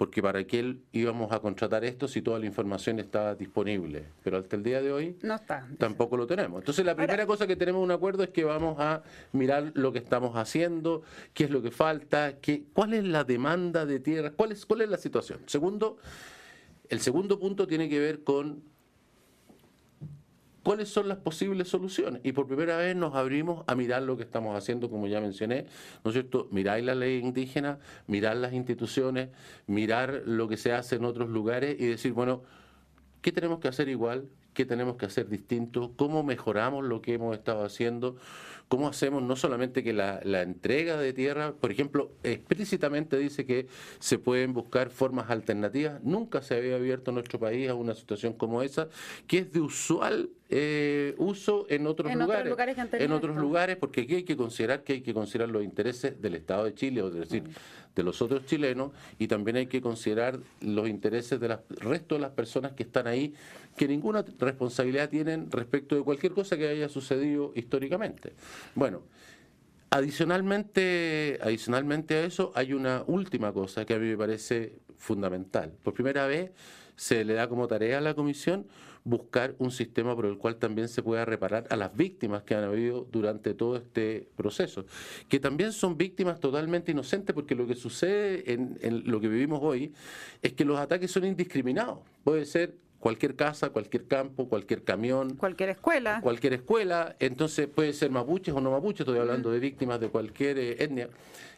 porque 0.02 0.20
para 0.20 0.44
qué 0.46 0.78
íbamos 0.94 1.32
a 1.32 1.40
contratar 1.40 1.86
esto 1.86 2.08
si 2.08 2.24
toda 2.24 2.40
la 2.40 2.48
información 2.48 2.98
estaba 2.98 3.36
disponible. 3.36 4.06
Pero 4.24 4.40
hasta 4.40 4.56
el 4.56 4.64
día 4.64 4.82
de 4.82 4.92
hoy 4.92 5.16
no 5.22 5.36
está. 5.36 5.68
tampoco 5.78 6.18
lo 6.18 6.26
tenemos. 6.26 6.60
Entonces 6.60 6.84
la 6.84 6.96
primera 6.96 7.28
cosa 7.28 7.46
que 7.46 7.56
tenemos 7.56 7.84
un 7.84 7.92
acuerdo 7.92 8.24
es 8.24 8.30
que 8.30 8.44
vamos 8.44 8.78
a 8.80 9.04
mirar 9.32 9.72
lo 9.76 9.94
que 9.94 10.00
estamos 10.00 10.36
haciendo, 10.38 11.04
qué 11.36 11.44
es 11.44 11.52
lo 11.52 11.62
que 11.62 11.70
falta, 11.70 12.40
qué, 12.42 12.64
cuál 12.74 12.96
es 12.96 13.04
la 13.04 13.24
demanda 13.26 13.86
de 13.86 14.00
tierra, 14.00 14.32
cuál 14.32 14.54
es, 14.54 14.66
cuál 14.66 14.82
es 14.82 14.90
la 14.90 14.98
situación. 14.98 15.42
Segundo, 15.46 15.98
el 16.90 17.00
segundo 17.00 17.38
punto 17.38 17.68
tiene 17.68 17.88
que 17.88 18.00
ver 18.00 18.24
con 18.24 18.64
cuáles 20.64 20.90
son 20.90 21.08
las 21.08 21.18
posibles 21.18 21.68
soluciones. 21.68 22.22
Y 22.24 22.32
por 22.34 22.48
primera 22.48 22.78
vez 22.78 22.96
nos 22.96 23.16
abrimos 23.16 23.64
a 23.68 23.76
mirar 23.76 24.04
lo 24.04 24.18
que 24.18 24.24
estamos 24.24 24.56
haciendo, 24.56 24.90
como 24.90 25.08
ya 25.08 25.22
mencioné, 25.22 25.66
¿no 26.04 26.10
es 26.10 26.14
cierto? 26.14 26.48
Mirar 26.52 26.82
la 26.84 26.96
ley 26.96 27.20
indígena, 27.20 27.80
mirar 28.08 28.38
las 28.38 28.54
instituciones, 28.54 29.30
mirar 29.68 30.24
lo 30.26 30.48
que 30.48 30.58
se 30.58 30.74
hace 30.74 30.96
en 30.96 31.06
otros 31.06 31.30
lugares 31.30 31.80
y 31.80 31.86
decir, 31.86 32.14
bueno, 32.14 32.44
¿qué 33.22 33.32
tenemos 33.32 33.60
que 33.60 33.68
hacer 33.68 33.90
igual? 33.90 34.28
¿Qué 34.54 34.66
tenemos 34.66 34.98
que 34.98 35.06
hacer 35.06 35.30
distinto? 35.30 35.94
¿Cómo 35.96 36.24
mejoramos 36.24 36.84
lo 36.84 37.02
que 37.02 37.14
hemos 37.14 37.38
estado 37.38 37.64
haciendo? 37.64 38.18
¿Cómo 38.68 38.88
hacemos 38.88 39.22
no 39.22 39.36
solamente 39.36 39.84
que 39.84 39.92
la, 39.92 40.22
entrega 40.42 40.98
de 40.98 41.12
tierra, 41.12 41.54
por 41.54 41.72
ejemplo, 41.72 42.12
explícitamente 42.24 43.18
dice 43.18 43.46
que 43.46 43.68
se 44.00 44.18
pueden 44.18 44.54
buscar 44.54 44.90
formas 44.90 45.30
alternativas? 45.30 46.02
Nunca 46.04 46.42
se 46.42 46.56
había 46.56 46.76
abierto 46.76 47.12
nuestro 47.12 47.40
país 47.40 47.70
a 47.70 47.76
una 47.76 47.96
situación 47.96 48.34
como 48.34 48.62
esa, 48.62 48.88
que 49.28 49.40
es 49.40 49.52
de 49.52 49.60
usual 49.60 50.30
eh, 50.54 51.16
uso 51.18 51.66
en 51.70 51.88
otros 51.88 52.12
En 52.12 52.22
otros 52.22 52.46
lugares. 52.46 52.76
que 52.76 53.04
en 53.04 53.12
otros 53.14 53.32
esto. 53.32 53.42
lugares, 53.42 53.78
porque 53.78 54.02
aquí 54.02 54.16
hay 54.16 54.24
que 54.24 54.36
considerar 54.36 54.84
que 54.84 54.94
hay 54.94 55.02
que 55.02 55.14
considerar 55.14 55.50
los 55.50 55.64
intereses 55.64 56.22
del 56.22 56.36
Estado 56.36 56.66
de 56.66 56.74
Chile, 56.74 57.02
o 57.02 57.08
es 57.08 57.14
decir, 57.14 57.44
de 57.96 58.04
los 58.04 58.22
otros 58.22 58.46
chilenos, 58.46 58.92
y 59.18 59.28
también 59.28 59.56
hay 59.56 59.68
que 59.68 59.82
considerar 59.82 60.40
los 60.60 60.90
intereses 60.90 61.40
del 61.40 61.58
resto 61.80 62.16
de 62.16 62.22
las 62.22 62.32
personas 62.32 62.74
que 62.74 62.84
están 62.84 63.08
ahí, 63.08 63.34
que 63.78 63.88
ninguna 63.88 64.26
responsabilidad 64.40 65.10
tienen 65.10 65.50
respecto 65.50 65.96
de 65.96 66.04
cualquier 66.04 66.34
cosa 66.34 66.58
que 66.58 66.68
haya 66.68 66.90
sucedido 66.90 67.54
históricamente. 67.56 68.34
Bueno, 68.76 69.04
Adicionalmente, 69.94 71.38
adicionalmente 71.42 72.16
a 72.16 72.24
eso, 72.24 72.54
hay 72.56 72.72
una 72.72 73.04
última 73.08 73.52
cosa 73.52 73.84
que 73.84 73.94
a 73.94 74.00
mí 74.00 74.08
me 74.08 74.16
parece 74.16 74.80
fundamental. 74.98 75.74
Por 75.84 75.94
primera 75.94 76.28
vez 76.28 76.52
se 76.96 77.26
le 77.26 77.34
da 77.34 77.50
como 77.50 77.68
tarea 77.68 77.98
a 77.98 78.02
la 78.02 78.14
Comisión 78.14 78.68
buscar 79.04 79.56
un 79.58 79.72
sistema 79.72 80.16
por 80.16 80.26
el 80.26 80.38
cual 80.38 80.58
también 80.58 80.88
se 80.88 81.02
pueda 81.02 81.26
reparar 81.26 81.66
a 81.70 81.76
las 81.76 81.96
víctimas 81.96 82.44
que 82.44 82.56
han 82.56 82.64
habido 82.64 83.08
durante 83.12 83.54
todo 83.54 83.76
este 83.78 84.30
proceso, 84.36 84.86
que 85.28 85.40
también 85.40 85.72
son 85.72 85.98
víctimas 85.98 86.40
totalmente 86.40 86.92
inocentes 86.92 87.34
porque 87.34 87.56
lo 87.56 87.66
que 87.66 87.76
sucede 87.76 88.54
en, 88.54 88.78
en 88.82 89.10
lo 89.10 89.20
que 89.20 89.28
vivimos 89.28 89.60
hoy 89.62 89.94
es 90.42 90.54
que 90.54 90.66
los 90.66 90.80
ataques 90.80 91.12
son 91.12 91.26
indiscriminados. 91.26 92.00
Puede 92.24 92.46
ser 92.46 92.76
cualquier 93.02 93.36
casa, 93.36 93.72
cualquier 93.72 94.08
campo, 94.08 94.48
cualquier 94.48 94.84
camión, 94.84 95.36
Cualquier 95.36 95.70
escuela. 95.70 96.22
cualquier 96.22 96.54
escuela, 96.54 97.16
entonces 97.20 97.68
puede 97.68 97.94
ser 97.94 98.12
mapuches 98.12 98.54
o 98.54 98.62
no 98.62 98.72
mapuches, 98.72 99.02
estoy 99.02 99.18
hablando 99.20 99.52
de 99.52 99.60
víctimas 99.60 100.00
de 100.00 100.10
cualquier 100.10 100.58
eh, 100.60 100.84
etnia. 100.84 101.10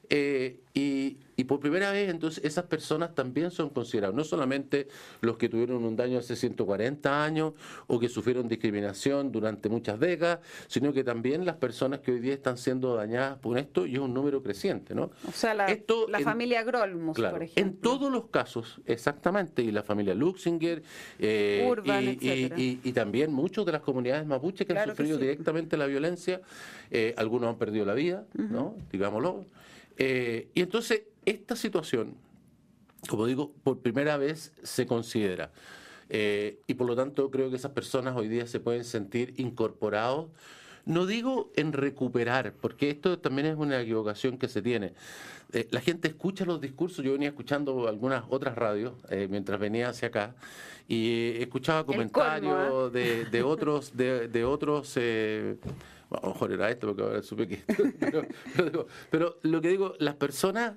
Eh, 0.09 0.59
y, 0.75 1.17
y 1.37 1.43
por 1.45 1.59
primera 1.59 1.91
vez, 1.91 2.09
entonces, 2.09 2.43
esas 2.43 2.65
personas 2.65 3.13
también 3.15 3.51
son 3.51 3.69
consideradas, 3.69 4.15
no 4.15 4.23
solamente 4.23 4.87
los 5.21 5.37
que 5.37 5.47
tuvieron 5.47 5.83
un 5.85 5.95
daño 5.95 6.17
hace 6.19 6.35
140 6.35 7.23
años 7.23 7.53
o 7.87 7.99
que 7.99 8.09
sufrieron 8.09 8.47
discriminación 8.47 9.31
durante 9.31 9.69
muchas 9.69 9.99
décadas, 9.99 10.39
sino 10.67 10.91
que 10.91 11.03
también 11.03 11.45
las 11.45 11.55
personas 11.57 11.99
que 11.99 12.11
hoy 12.11 12.19
día 12.19 12.33
están 12.33 12.57
siendo 12.57 12.95
dañadas 12.95 13.37
por 13.39 13.57
esto, 13.57 13.85
y 13.85 13.93
es 13.93 13.99
un 13.99 14.13
número 14.13 14.41
creciente, 14.43 14.93
¿no? 14.95 15.11
O 15.27 15.31
sea, 15.31 15.53
la, 15.53 15.67
Esto 15.67 16.07
la 16.09 16.17
en- 16.19 16.23
familia 16.23 16.63
Grolmus, 16.63 17.15
Claro, 17.15 17.35
por 17.35 17.43
ejemplo. 17.43 17.61
en 17.63 17.77
todos 17.79 18.11
los 18.11 18.25
casos, 18.29 18.81
exactamente, 18.85 19.61
y 19.61 19.71
la 19.71 19.83
familia 19.83 20.15
Luxinger, 20.15 20.83
eh, 21.19 21.65
Urban, 21.69 22.17
y, 22.19 22.91
también 22.93 23.31
muchos 23.31 23.65
de 23.65 23.71
las 23.71 23.81
comunidades 23.81 24.25
mapuches 24.25 24.65
que 24.67 24.73
Claro 24.73 24.91
han 24.91 24.97
que 24.97 25.03
sufrido 25.03 25.17
sí. 25.17 25.23
directamente 25.23 25.77
la 25.77 25.85
violencia, 25.85 26.41
eh, 26.91 27.13
algunos 27.17 27.49
han 27.49 27.57
perdido 27.57 27.85
la 27.85 27.93
vida, 27.93 28.25
¿no? 28.33 28.75
Digámoslo. 28.91 29.45
Eh, 29.97 30.49
y 30.53 30.61
entonces, 30.61 31.03
esta 31.25 31.55
situación, 31.55 32.15
como 33.07 33.25
digo, 33.25 33.53
por 33.63 33.79
primera 33.79 34.17
vez 34.17 34.53
se 34.63 34.85
considera. 34.85 35.51
Eh, 36.09 36.59
y 36.67 36.75
por 36.75 36.87
lo 36.87 36.95
tanto 36.95 37.31
creo 37.31 37.49
que 37.49 37.55
esas 37.55 37.71
personas 37.71 38.15
hoy 38.15 38.27
día 38.27 38.45
se 38.47 38.59
pueden 38.59 38.83
sentir 38.83 39.33
incorporados. 39.37 40.27
No 40.85 41.05
digo 41.05 41.51
en 41.55 41.71
recuperar, 41.71 42.53
porque 42.59 42.89
esto 42.89 43.17
también 43.17 43.47
es 43.47 43.55
una 43.55 43.79
equivocación 43.81 44.37
que 44.37 44.49
se 44.49 44.61
tiene. 44.61 44.93
Eh, 45.53 45.67
la 45.71 45.79
gente 45.79 46.09
escucha 46.09 46.45
los 46.45 46.59
discursos, 46.59 47.05
yo 47.05 47.13
venía 47.13 47.29
escuchando 47.29 47.87
algunas 47.87 48.25
otras 48.29 48.55
radios 48.55 48.93
eh, 49.09 49.27
mientras 49.29 49.59
venía 49.59 49.89
hacia 49.89 50.09
acá 50.09 50.35
y 50.87 51.31
escuchaba 51.39 51.85
colmo, 51.85 52.09
comentarios 52.11 52.91
de, 52.91 53.25
de 53.25 53.43
otros, 53.43 53.95
de, 53.95 54.27
de 54.27 54.43
otros 54.43 54.97
a 56.17 56.27
lo 56.27 56.33
mejor 56.33 56.51
era 56.51 56.69
esto 56.69 56.87
porque 56.87 57.03
ahora 57.03 57.23
supe 57.23 57.47
que 57.47 57.61
pero, 59.09 59.39
lo 59.41 59.61
que 59.61 59.69
digo, 59.69 59.95
las 59.99 60.15
personas 60.15 60.73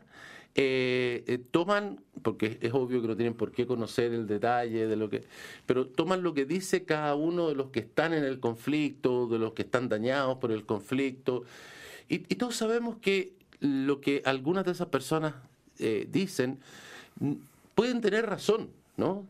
eh, 0.55 1.23
eh, 1.26 1.38
toman, 1.50 2.00
porque 2.23 2.59
es 2.62 2.73
obvio 2.73 3.02
que 3.02 3.09
no 3.09 3.16
tienen 3.16 3.35
por 3.35 3.52
qué 3.52 3.66
conocer 3.66 4.14
el 4.14 4.26
detalle 4.26 4.87
de 4.87 4.97
lo 4.97 5.11
que, 5.11 5.25
pero 5.66 5.87
toman 5.87 6.23
lo 6.23 6.33
que 6.33 6.47
dice 6.47 6.85
cada 6.85 7.14
uno 7.14 7.49
de 7.49 7.55
los 7.55 7.69
que 7.69 7.81
están 7.81 8.14
en 8.14 8.25
el 8.25 8.40
conflicto, 8.40 9.26
de 9.26 9.38
los 9.38 9.52
que 9.52 9.62
están 9.62 9.90
dañados 9.90 10.38
por 10.38 10.52
el 10.52 10.64
conflicto, 10.64 11.45
y, 12.09 12.14
y 12.14 12.37
todos 12.37 12.57
sabemos 12.57 12.97
que 13.02 13.35
lo 13.61 14.00
que 14.00 14.23
algunas 14.25 14.64
de 14.64 14.73
esas 14.73 14.88
personas 14.88 15.35
eh, 15.78 16.07
dicen 16.11 16.59
pueden 17.75 18.00
tener 18.00 18.25
razón, 18.25 18.71
¿no? 18.97 19.26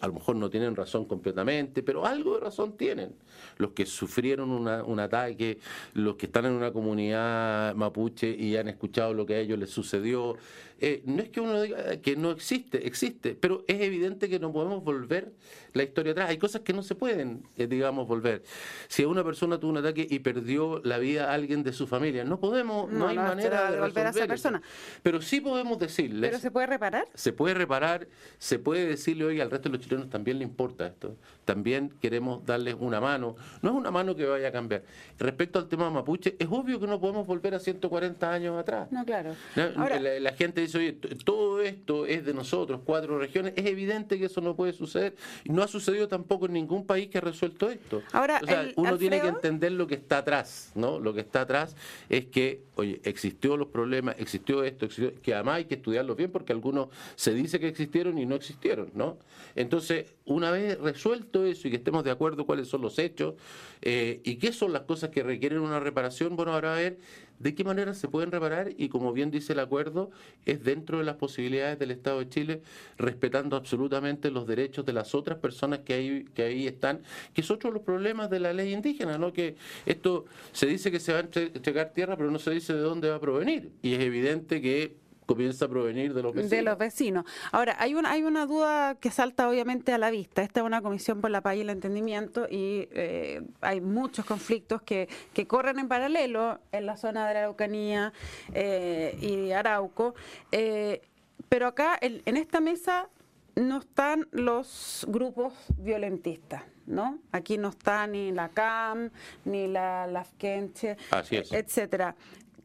A 0.00 0.06
lo 0.06 0.12
mejor 0.12 0.36
no 0.36 0.48
tienen 0.48 0.76
razón 0.76 1.06
completamente, 1.06 1.82
pero 1.82 2.06
algo 2.06 2.34
de 2.34 2.40
razón 2.40 2.76
tienen. 2.76 3.14
Los 3.58 3.70
que 3.72 3.86
sufrieron 3.86 4.50
una- 4.50 4.82
un 4.84 5.00
ataque, 5.00 5.58
los 5.94 6.16
que 6.16 6.26
están 6.26 6.46
en 6.46 6.52
una 6.52 6.72
comunidad 6.72 7.74
mapuche 7.74 8.28
y 8.30 8.56
han 8.56 8.68
escuchado 8.68 9.14
lo 9.14 9.26
que 9.26 9.34
a 9.34 9.38
ellos 9.40 9.58
les 9.58 9.70
sucedió. 9.70 10.36
Eh, 10.80 11.02
no 11.06 11.22
es 11.22 11.28
que 11.30 11.40
uno 11.40 11.62
diga 11.62 11.96
que 12.02 12.16
no 12.16 12.32
existe, 12.32 12.84
existe, 12.86 13.34
pero 13.36 13.64
es 13.68 13.80
evidente 13.80 14.28
que 14.28 14.38
no 14.40 14.52
podemos 14.52 14.82
volver 14.82 15.32
la 15.72 15.84
historia 15.84 16.12
atrás. 16.12 16.28
Hay 16.30 16.36
cosas 16.36 16.62
que 16.62 16.72
no 16.72 16.82
se 16.82 16.94
pueden, 16.96 17.44
eh, 17.56 17.66
digamos, 17.68 18.06
volver. 18.08 18.42
Si 18.88 19.04
una 19.04 19.22
persona 19.24 19.58
tuvo 19.58 19.70
un 19.70 19.78
ataque 19.78 20.06
y 20.08 20.18
perdió 20.18 20.80
la 20.84 20.98
vida 20.98 21.30
a 21.30 21.34
alguien 21.34 21.62
de 21.62 21.72
su 21.72 21.86
familia, 21.86 22.24
no 22.24 22.40
podemos, 22.40 22.90
no, 22.90 22.98
No, 22.98 23.08
hay 23.08 23.16
no, 23.16 23.22
manera 23.22 23.66
de 23.70 23.76
devolver 23.76 24.06
a 24.06 24.10
esa 24.10 24.18
eso. 24.18 24.28
persona. 24.28 24.62
Pero 25.02 25.22
sí 25.22 25.40
podemos 25.40 25.78
decirles 25.78 26.30
¿Pero 26.30 26.40
se 26.40 26.50
puede 26.50 26.66
reparar? 26.66 27.06
se 27.14 27.32
puede 27.32 27.54
reparar, 27.54 28.08
se 28.38 28.58
puede 28.58 28.84
decirle 28.86 29.24
hoy 29.24 29.40
al 29.40 29.50
resto 29.52 29.68
de 29.68 29.76
los 29.78 29.84
chilenos 29.86 30.10
también 30.10 30.38
le 30.38 30.44
importa 30.44 30.88
esto. 30.88 31.16
También 31.44 31.92
queremos 32.00 32.44
darles 32.46 32.76
una 32.78 33.00
mano. 33.00 33.36
No 33.62 33.70
es 33.70 33.76
una 33.76 33.90
mano 33.90 34.14
que 34.16 34.24
vaya 34.24 34.48
a 34.48 34.52
cambiar. 34.52 34.82
Respecto 35.18 35.58
al 35.58 35.68
tema 35.68 35.90
mapuche, 35.90 36.36
es 36.38 36.48
obvio 36.50 36.80
que 36.80 36.86
no 36.86 37.00
podemos 37.00 37.26
volver 37.26 37.54
a 37.54 37.58
140 37.58 38.32
años 38.32 38.58
atrás. 38.58 38.90
No, 38.90 39.04
claro. 39.04 39.34
No, 39.56 39.62
Ahora, 39.76 40.00
la, 40.00 40.18
la 40.20 40.32
gente 40.32 40.60
dice, 40.60 40.78
oye, 40.78 40.92
todo 41.24 41.60
esto 41.60 42.06
es 42.06 42.24
de 42.24 42.34
nosotros, 42.34 42.80
cuatro 42.84 43.18
regiones. 43.18 43.52
Es 43.56 43.66
evidente 43.66 44.18
que 44.18 44.26
eso 44.26 44.40
no 44.40 44.56
puede 44.56 44.72
suceder. 44.72 45.14
No 45.44 45.62
ha 45.62 45.68
sucedido 45.68 46.08
tampoco 46.08 46.46
en 46.46 46.52
ningún 46.54 46.86
país 46.86 47.08
que 47.08 47.18
ha 47.18 47.20
resuelto 47.20 47.68
esto. 47.70 48.02
Ahora, 48.12 48.40
o 48.42 48.46
sea, 48.46 48.62
el- 48.62 48.72
uno 48.76 48.96
tiene 48.98 49.20
que 49.20 49.28
entender 49.28 49.72
lo 49.72 49.86
que 49.86 49.94
está 49.96 50.18
atrás, 50.18 50.72
¿no? 50.74 50.98
Lo 50.98 51.12
que 51.14 51.20
está 51.20 51.42
atrás 51.42 51.76
es 52.08 52.26
que, 52.26 52.62
oye, 52.76 53.00
existió 53.04 53.56
los 53.56 53.68
problemas, 53.68 54.16
existió 54.18 54.64
esto, 54.64 54.86
existió, 54.86 55.12
que 55.20 55.34
además 55.34 55.56
hay 55.56 55.64
que 55.66 55.74
estudiarlos 55.74 56.16
bien 56.16 56.30
porque 56.30 56.52
algunos 56.52 56.88
se 57.16 57.34
dice 57.34 57.60
que 57.60 57.68
existieron 57.68 58.18
y 58.18 58.26
no 58.26 58.34
existieron, 58.34 58.90
¿no? 58.94 59.18
Entonces, 59.54 60.14
una 60.26 60.50
vez 60.50 60.78
resuelto 60.80 61.44
eso 61.44 61.68
y 61.68 61.70
que 61.70 61.76
estemos 61.76 62.02
de 62.02 62.10
acuerdo 62.10 62.46
cuáles 62.46 62.68
son 62.68 62.80
los 62.80 62.98
hechos 62.98 63.34
eh, 63.82 64.20
y 64.24 64.36
qué 64.36 64.52
son 64.52 64.72
las 64.72 64.82
cosas 64.82 65.10
que 65.10 65.22
requieren 65.22 65.58
una 65.60 65.80
reparación, 65.80 66.34
bueno, 66.34 66.54
ahora 66.54 66.72
a 66.72 66.76
ver 66.76 66.98
de 67.40 67.54
qué 67.54 67.64
manera 67.64 67.92
se 67.94 68.08
pueden 68.08 68.30
reparar 68.30 68.70
y 68.78 68.88
como 68.88 69.12
bien 69.12 69.30
dice 69.30 69.52
el 69.52 69.58
acuerdo, 69.58 70.10
es 70.46 70.62
dentro 70.64 70.98
de 70.98 71.04
las 71.04 71.16
posibilidades 71.16 71.78
del 71.78 71.90
Estado 71.90 72.20
de 72.20 72.28
Chile, 72.28 72.62
respetando 72.96 73.56
absolutamente 73.56 74.30
los 74.30 74.46
derechos 74.46 74.86
de 74.86 74.92
las 74.94 75.14
otras 75.14 75.38
personas 75.38 75.80
que 75.80 75.94
ahí, 75.94 76.24
que 76.32 76.44
ahí 76.44 76.66
están, 76.66 77.02
que 77.34 77.42
es 77.42 77.50
otro 77.50 77.70
de 77.70 77.74
los 77.74 77.82
problemas 77.82 78.30
de 78.30 78.40
la 78.40 78.52
ley 78.52 78.72
indígena, 78.72 79.18
¿no? 79.18 79.32
Que 79.32 79.56
esto 79.84 80.24
se 80.52 80.66
dice 80.66 80.90
que 80.90 81.00
se 81.00 81.12
va 81.12 81.18
a 81.18 81.22
entre- 81.22 81.46
entregar 81.46 81.92
tierra, 81.92 82.16
pero 82.16 82.30
no 82.30 82.38
se 82.38 82.52
dice 82.52 82.72
de 82.72 82.80
dónde 82.80 83.10
va 83.10 83.16
a 83.16 83.20
provenir. 83.20 83.72
Y 83.82 83.94
es 83.94 84.00
evidente 84.00 84.62
que 84.62 84.96
comienza 85.26 85.64
a 85.64 85.68
provenir 85.68 86.14
de 86.14 86.22
los 86.22 86.32
vecinos. 86.32 86.50
de 86.50 86.62
los 86.62 86.78
vecinos. 86.78 87.24
Ahora, 87.52 87.76
hay 87.78 87.94
una, 87.94 88.10
hay 88.10 88.22
una 88.22 88.46
duda 88.46 88.94
que 88.96 89.10
salta 89.10 89.48
obviamente 89.48 89.92
a 89.92 89.98
la 89.98 90.10
vista. 90.10 90.42
Esta 90.42 90.60
es 90.60 90.66
una 90.66 90.82
comisión 90.82 91.20
por 91.20 91.30
la 91.30 91.40
paz 91.40 91.56
y 91.56 91.60
el 91.60 91.70
entendimiento 91.70 92.46
y 92.50 92.88
eh, 92.92 93.42
hay 93.60 93.80
muchos 93.80 94.24
conflictos 94.24 94.82
que, 94.82 95.08
que 95.32 95.46
corren 95.46 95.78
en 95.78 95.88
paralelo 95.88 96.60
en 96.72 96.86
la 96.86 96.96
zona 96.96 97.26
de 97.28 97.34
la 97.34 97.40
Araucanía 97.40 98.12
eh, 98.52 99.16
y 99.20 99.52
Arauco. 99.52 100.14
Eh, 100.52 101.02
pero 101.48 101.66
acá, 101.66 101.96
en, 102.00 102.22
en 102.24 102.36
esta 102.36 102.60
mesa, 102.60 103.08
no 103.56 103.78
están 103.78 104.26
los 104.32 105.06
grupos 105.08 105.52
violentistas. 105.78 106.62
¿No? 106.86 107.18
Aquí 107.32 107.56
no 107.56 107.70
está 107.70 108.06
ni 108.06 108.30
la 108.30 108.50
CAM, 108.50 109.08
ni 109.46 109.68
la 109.68 110.06
LAFKENCHE, 110.06 110.98
es. 111.30 111.50
etcétera. 111.50 112.14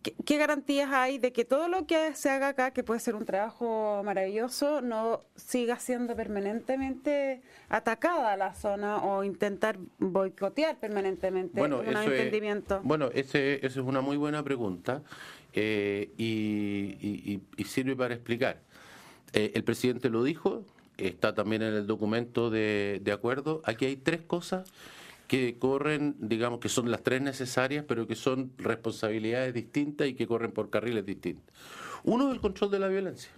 ¿Qué, 0.01 0.13
qué 0.25 0.38
garantías 0.38 0.89
hay 0.94 1.18
de 1.18 1.34
que 1.34 1.44
todo 1.44 1.68
lo 1.68 1.86
que 1.86 2.13
se 2.15 2.29
haga 2.29 2.50
acá, 2.50 2.72
que 2.72 2.84
puede 2.84 3.01
ser 3.01 3.15
un 3.15 3.25
trabajo 3.25 4.01
maravilloso, 4.06 4.79
no 4.82 5.22
siga 5.36 5.77
siendo 5.77 6.15
permanentemente 6.15 7.41
atacada 7.68 8.38
la 8.38 8.53
zona 8.53 9.03
o 9.03 9.24
intentar 9.24 9.77
boicotear 9.98 10.77
permanentemente 10.79 11.62
un 11.62 11.74
eso 11.74 12.01
es- 12.01 12.08
entendimiento? 12.08 12.79
bueno, 12.84 13.10
ese, 13.13 13.56
esa 13.65 13.79
es 13.82 13.86
una 13.86 14.01
muy 14.01 14.15
buena 14.18 14.41
pregunta 14.44 15.01
eh, 15.53 16.12
y, 16.18 16.96
y- 17.01 17.34
y- 17.34 17.41
y 17.58 17.63
sirve 17.65 17.96
para 17.96 18.13
explicar. 18.13 18.62
Eh, 19.34 19.51
el 19.53 19.63
presidente 19.63 20.10
lo 20.10 20.24
dijo, 20.24 20.63
está 20.98 21.34
también 21.36 21.62
en 21.62 21.74
el 21.74 21.88
documento 21.88 22.50
de, 22.50 23.00
de 23.03 23.12
acuerdo. 23.12 23.62
Aquí 23.65 23.86
hay 23.86 23.96
tres 23.98 24.22
cosas 24.22 24.72
que 25.29 25.59
corren, 25.59 26.15
digamos 26.17 26.59
que 26.59 26.69
son 26.69 26.89
las 26.89 27.03
tres 27.03 27.21
necesarias, 27.21 27.86
pero 27.88 28.07
que 28.07 28.15
son 28.15 28.51
responsabilidades 28.57 29.53
distintas 29.53 30.07
y 30.07 30.15
que 30.15 30.25
corren 30.25 30.51
por 30.51 30.71
carriles 30.71 31.05
distintos. 31.05 31.55
Uno 32.03 32.27
es 32.27 32.33
el 32.33 32.41
control 32.41 32.71
de 32.71 32.79
la 32.79 32.88
violencia. 32.88 33.29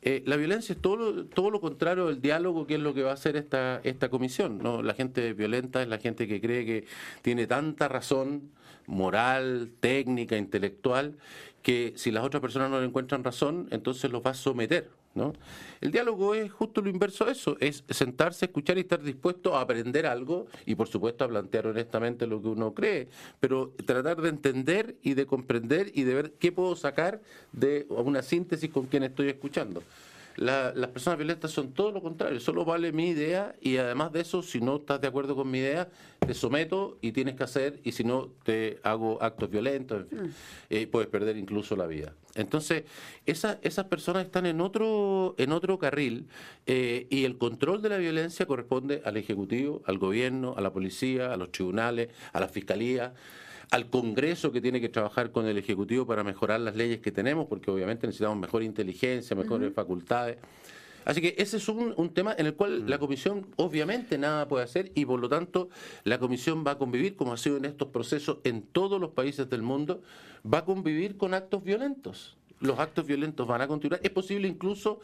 Eh, 0.00 0.22
la 0.24 0.36
violencia 0.36 0.72
es 0.72 0.80
todo 0.80 0.96
lo, 0.96 1.26
todo 1.26 1.50
lo 1.50 1.60
contrario 1.60 2.06
del 2.06 2.22
diálogo, 2.22 2.66
que 2.66 2.76
es 2.76 2.80
lo 2.80 2.94
que 2.94 3.02
va 3.02 3.10
a 3.10 3.14
hacer 3.14 3.36
esta, 3.36 3.82
esta 3.84 4.08
comisión. 4.08 4.62
¿no? 4.62 4.80
La 4.82 4.94
gente 4.94 5.34
violenta 5.34 5.82
es 5.82 5.88
la 5.88 5.98
gente 5.98 6.26
que 6.26 6.40
cree 6.40 6.64
que 6.64 6.86
tiene 7.20 7.46
tanta 7.46 7.88
razón 7.88 8.50
moral, 8.86 9.70
técnica, 9.80 10.38
intelectual, 10.38 11.18
que 11.60 11.92
si 11.96 12.10
las 12.10 12.24
otras 12.24 12.40
personas 12.40 12.70
no 12.70 12.80
le 12.80 12.86
encuentran 12.86 13.24
razón, 13.24 13.68
entonces 13.72 14.10
los 14.10 14.24
va 14.24 14.30
a 14.30 14.34
someter. 14.34 14.88
¿No? 15.14 15.32
El 15.80 15.90
diálogo 15.90 16.34
es 16.34 16.50
justo 16.50 16.80
lo 16.80 16.90
inverso 16.90 17.26
a 17.26 17.32
eso, 17.32 17.56
es 17.60 17.84
sentarse, 17.90 18.46
escuchar 18.46 18.78
y 18.78 18.82
estar 18.82 19.02
dispuesto 19.02 19.56
a 19.56 19.60
aprender 19.60 20.06
algo 20.06 20.46
y 20.66 20.74
por 20.74 20.88
supuesto 20.88 21.24
a 21.24 21.28
plantear 21.28 21.66
honestamente 21.66 22.26
lo 22.26 22.40
que 22.40 22.48
uno 22.48 22.74
cree, 22.74 23.08
pero 23.40 23.74
tratar 23.84 24.20
de 24.20 24.28
entender 24.28 24.96
y 25.02 25.14
de 25.14 25.26
comprender 25.26 25.90
y 25.94 26.04
de 26.04 26.14
ver 26.14 26.32
qué 26.32 26.52
puedo 26.52 26.76
sacar 26.76 27.20
de 27.52 27.86
una 27.88 28.22
síntesis 28.22 28.70
con 28.70 28.86
quien 28.86 29.04
estoy 29.04 29.28
escuchando 29.28 29.82
las 30.38 30.88
personas 30.88 31.18
violentas 31.18 31.50
son 31.50 31.72
todo 31.72 31.90
lo 31.90 32.00
contrario, 32.00 32.38
solo 32.38 32.64
vale 32.64 32.92
mi 32.92 33.08
idea 33.08 33.54
y 33.60 33.76
además 33.76 34.12
de 34.12 34.20
eso, 34.20 34.42
si 34.42 34.60
no 34.60 34.76
estás 34.76 35.00
de 35.00 35.08
acuerdo 35.08 35.34
con 35.34 35.50
mi 35.50 35.58
idea, 35.58 35.88
te 36.24 36.32
someto 36.32 36.98
y 37.00 37.12
tienes 37.12 37.34
que 37.34 37.44
hacer 37.44 37.80
y 37.82 37.92
si 37.92 38.04
no, 38.04 38.28
te 38.44 38.78
hago 38.82 39.20
actos 39.22 39.50
violentos, 39.50 40.00
en 40.02 40.08
fin, 40.08 40.22
mm. 40.22 40.30
eh, 40.70 40.86
puedes 40.86 41.08
perder 41.08 41.36
incluso 41.36 41.74
la 41.76 41.86
vida. 41.86 42.14
Entonces, 42.34 42.84
esa, 43.26 43.58
esas 43.62 43.86
personas 43.86 44.26
están 44.26 44.46
en 44.46 44.60
otro, 44.60 45.34
en 45.38 45.50
otro 45.50 45.78
carril 45.78 46.28
eh, 46.66 47.06
y 47.10 47.24
el 47.24 47.36
control 47.36 47.82
de 47.82 47.88
la 47.88 47.98
violencia 47.98 48.46
corresponde 48.46 49.02
al 49.04 49.16
Ejecutivo, 49.16 49.82
al 49.86 49.98
Gobierno, 49.98 50.54
a 50.56 50.60
la 50.60 50.72
Policía, 50.72 51.32
a 51.32 51.36
los 51.36 51.50
tribunales, 51.50 52.10
a 52.32 52.38
la 52.38 52.48
Fiscalía 52.48 53.14
al 53.70 53.90
Congreso 53.90 54.52
que 54.52 54.60
tiene 54.60 54.80
que 54.80 54.88
trabajar 54.88 55.30
con 55.30 55.46
el 55.46 55.58
Ejecutivo 55.58 56.06
para 56.06 56.24
mejorar 56.24 56.60
las 56.60 56.76
leyes 56.76 57.00
que 57.00 57.12
tenemos, 57.12 57.46
porque 57.46 57.70
obviamente 57.70 58.06
necesitamos 58.06 58.38
mejor 58.38 58.62
inteligencia, 58.62 59.36
mejores 59.36 59.72
facultades. 59.74 60.38
Así 61.04 61.22
que 61.22 61.34
ese 61.38 61.56
es 61.56 61.68
un, 61.68 62.10
tema 62.12 62.34
en 62.36 62.46
el 62.46 62.54
cual 62.54 62.88
la. 62.88 62.98
Comisión 62.98 63.46
obviamente 63.56 64.18
nada 64.18 64.46
puede 64.46 64.64
hacer 64.64 64.92
y 64.94 65.06
por 65.06 65.20
lo 65.20 65.28
tanto 65.28 65.70
la 66.04 66.18
Comisión 66.18 66.64
va 66.66 66.72
a 66.72 66.78
convivir, 66.78 67.16
como 67.16 67.32
ha 67.32 67.38
sido 67.38 67.56
en 67.56 67.64
estos 67.64 67.88
procesos 67.88 68.38
en 68.44 68.62
todos 68.62 69.00
los 69.00 69.10
países 69.10 69.48
del 69.48 69.62
mundo, 69.62 70.02
va 70.44 70.58
a 70.58 70.64
convivir 70.66 71.16
con 71.16 71.32
actos 71.32 71.64
violentos 71.64 72.38
los 72.60 72.78
actos 72.78 73.06
violentos 73.06 73.46
van 73.46 73.60
a 73.60 73.68
continuar. 73.68 74.00
Es 74.02 74.10
posible 74.10 74.48
incluso, 74.48 75.00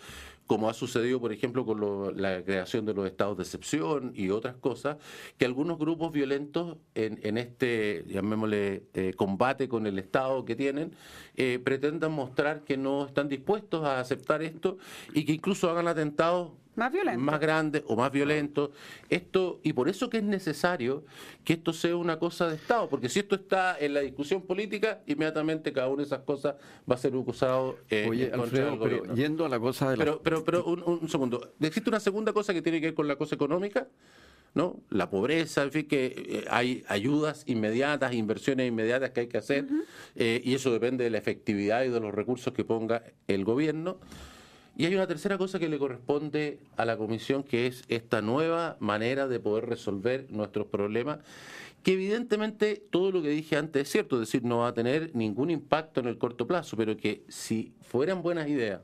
como 0.47 0.69
ha 0.69 0.75
sucedido, 0.75 1.21
por 1.21 1.33
ejemplo, 1.33 1.65
con 1.65 2.21
la 2.21 2.43
creación 2.43 2.85
de 2.85 2.95
los 2.95 3.07
estados 3.07 3.37
de 3.37 3.45
excepción 3.45 4.13
y 4.15 4.31
otras 4.31 4.57
cosas, 4.57 4.99
que 5.39 5.45
algunos 5.45 5.79
grupos 5.79 6.13
violentos 6.13 6.77
en, 6.95 7.39
este, 7.39 8.05
llamémosle, 8.09 8.85
eh, 8.95 9.15
combate 9.17 9.69
con 9.69 9.87
el 9.87 9.99
Estado 9.99 10.45
que 10.45 10.57
tienen, 10.57 10.93
eh, 11.37 11.61
pretendan 11.65 12.13
mostrar 12.13 12.63
que 12.65 12.77
no 12.77 13.07
están 13.07 13.29
dispuestos 13.29 13.85
a 13.85 14.01
aceptar 14.01 14.43
esto 14.43 14.79
y 15.15 15.25
que 15.25 15.33
incluso 15.33 15.71
hagan 15.71 15.89
atentados 15.89 16.53
más 16.77 16.93
violento. 16.93 17.21
Más 17.21 17.41
grande 17.41 17.85
o 17.87 17.97
más 17.97 18.11
violento. 18.11 18.73
Esto, 19.09 19.61
y 19.63 19.73
por 19.73 19.89
eso 19.89 20.11
que 20.11 20.19
es 20.19 20.25
necesario 20.25 21.05
que 21.45 21.55
esto 21.55 21.73
sea 21.73 21.97
una 21.97 22.19
cosa 22.19 22.49
de 22.49 22.57
Estado, 22.57 22.89
porque 22.89 23.09
si 23.09 23.21
esto 23.21 23.35
está 23.35 23.79
en 23.79 23.95
la 23.95 24.01
discusión 24.01 24.43
política, 24.43 25.01
inmediatamente 25.07 25.73
cada 25.73 25.89
una 25.89 25.99
de 25.99 26.07
esas 26.07 26.21
cosas 26.21 26.57
va 26.91 26.95
a 26.95 26.99
ser 26.99 27.15
acusado 27.15 27.79
eh, 27.91 28.07
Oye, 28.09 28.31
Alfredo, 28.33 28.79
pero 28.81 29.15
yendo 29.15 29.45
a 29.45 29.49
la 29.49 29.61
cosa 29.61 29.91
de 29.91 29.97
la... 29.97 30.05
Pero, 30.05 30.23
pero, 30.23 30.45
pero 30.45 30.65
un, 30.65 31.09
segundo. 31.09 31.55
Existe 31.61 31.89
una 31.91 32.01
segunda 32.01 32.33
cosa 32.33 32.53
que 32.53 32.63
tiene 32.63 32.81
que 32.81 32.89
ver 32.89 32.95
con 32.95 33.09
la 33.09 33.17
cosa 33.17 33.35
económica. 33.35 33.89
¿no? 34.55 34.81
La 34.89 35.11
pobreza, 35.11 35.65
en 35.65 35.73
fin, 35.73 35.89
que 35.89 36.15
eh, 36.17 36.45
hay 36.49 36.85
ayudas 36.89 37.43
inmediatas, 37.47 38.15
inversiones 38.15 38.69
inmediatas 38.69 39.11
que 39.11 39.23
hay 39.23 39.27
que 39.27 39.39
hacer, 39.39 39.67
eh, 40.15 40.41
y 40.45 40.55
eso 40.55 40.73
depende 40.73 41.03
de 41.03 41.11
la 41.11 41.19
efectividad 41.19 41.83
y 41.83 41.89
de 41.89 41.99
los 41.99 42.15
recursos 42.15 42.55
que 42.55 42.65
ponga 42.65 43.03
el 43.27 43.45
gobierno. 43.45 43.99
Y 44.77 44.87
hay 44.87 44.95
una 44.95 45.07
tercera 45.07 45.39
cosa 45.39 45.59
que 45.59 45.69
le 45.69 45.79
corresponde 45.79 46.59
a 46.77 46.85
la 46.85 46.97
Comisión, 46.97 47.45
que 47.45 47.69
es 47.69 47.85
esta 47.89 48.23
nueva 48.23 48.77
manera 48.81 49.29
de 49.29 49.39
poder 49.39 49.67
resolver 49.67 50.27
nuestros 50.31 50.67
problemas, 50.67 51.21
que 51.85 51.93
evidentemente 51.93 52.83
todo 52.91 53.13
lo 53.13 53.23
que 53.23 53.29
dije 53.29 53.57
antes 53.57 53.83
es 53.83 53.93
cierto, 53.93 54.17
es 54.17 54.21
decir, 54.21 54.43
no 54.43 54.59
va 54.59 54.69
a 54.69 54.75
tener 54.75 55.15
ningún 55.15 55.51
impacto 55.51 56.01
en 56.01 56.07
el 56.07 56.19
corto 56.19 56.47
plazo, 56.47 56.77
pero 56.77 56.97
que 56.97 57.23
si 57.29 57.73
fueran 57.83 58.23
buenas 58.23 58.49
ideas 58.49 58.81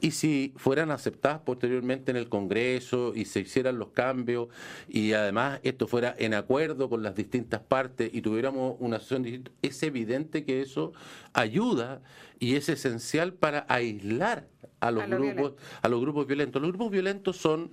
y 0.00 0.10
si 0.10 0.52
fueran 0.56 0.90
aceptadas 0.90 1.40
posteriormente 1.40 2.10
en 2.10 2.16
el 2.16 2.28
Congreso 2.28 3.12
y 3.14 3.24
se 3.24 3.40
hicieran 3.40 3.78
los 3.78 3.88
cambios 3.88 4.48
y 4.88 5.12
además 5.12 5.60
esto 5.62 5.86
fuera 5.86 6.14
en 6.18 6.34
acuerdo 6.34 6.88
con 6.88 7.02
las 7.02 7.14
distintas 7.14 7.60
partes 7.60 8.10
y 8.12 8.20
tuviéramos 8.22 8.76
una 8.78 8.98
sesión 8.98 9.22
distinta, 9.22 9.52
es 9.62 9.82
evidente 9.82 10.44
que 10.44 10.60
eso 10.60 10.92
ayuda 11.32 12.02
y 12.38 12.56
es 12.56 12.68
esencial 12.68 13.32
para 13.32 13.64
aislar 13.68 14.48
a 14.80 14.90
los 14.90 15.06
grupos 15.06 15.54
a 15.82 15.88
los 15.88 16.00
grupos 16.00 16.26
violentos. 16.26 16.60
Los 16.60 16.70
grupos 16.70 16.90
violentos 16.90 17.36
son 17.36 17.70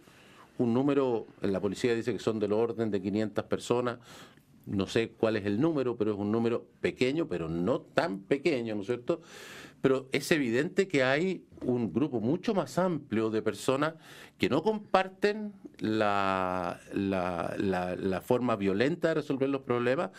un 0.57 0.73
número, 0.73 1.27
la 1.41 1.59
policía 1.59 1.95
dice 1.95 2.13
que 2.13 2.19
son 2.19 2.39
del 2.39 2.53
orden 2.53 2.91
de 2.91 3.01
500 3.01 3.45
personas, 3.45 3.99
no 4.65 4.87
sé 4.87 5.09
cuál 5.09 5.35
es 5.35 5.45
el 5.45 5.59
número, 5.59 5.97
pero 5.97 6.13
es 6.13 6.17
un 6.17 6.31
número 6.31 6.65
pequeño, 6.79 7.27
pero 7.27 7.49
no 7.49 7.81
tan 7.81 8.19
pequeño, 8.19 8.75
¿no 8.75 8.81
es 8.81 8.87
cierto? 8.87 9.21
Pero 9.81 10.07
es 10.13 10.31
evidente 10.31 10.87
que 10.87 11.03
hay 11.03 11.43
un 11.65 11.91
grupo 11.91 12.21
mucho 12.21 12.53
más 12.53 12.77
amplio 12.77 13.29
de 13.29 13.41
personas 13.41 13.95
que 14.37 14.47
no 14.47 14.63
comparten 14.63 15.51
la, 15.79 16.79
la, 16.93 17.55
la 17.57 18.21
forma 18.21 18.55
violenta 18.55 19.09
de 19.09 19.15
resolver 19.15 19.49
los 19.49 19.63
problemas, 19.63 20.11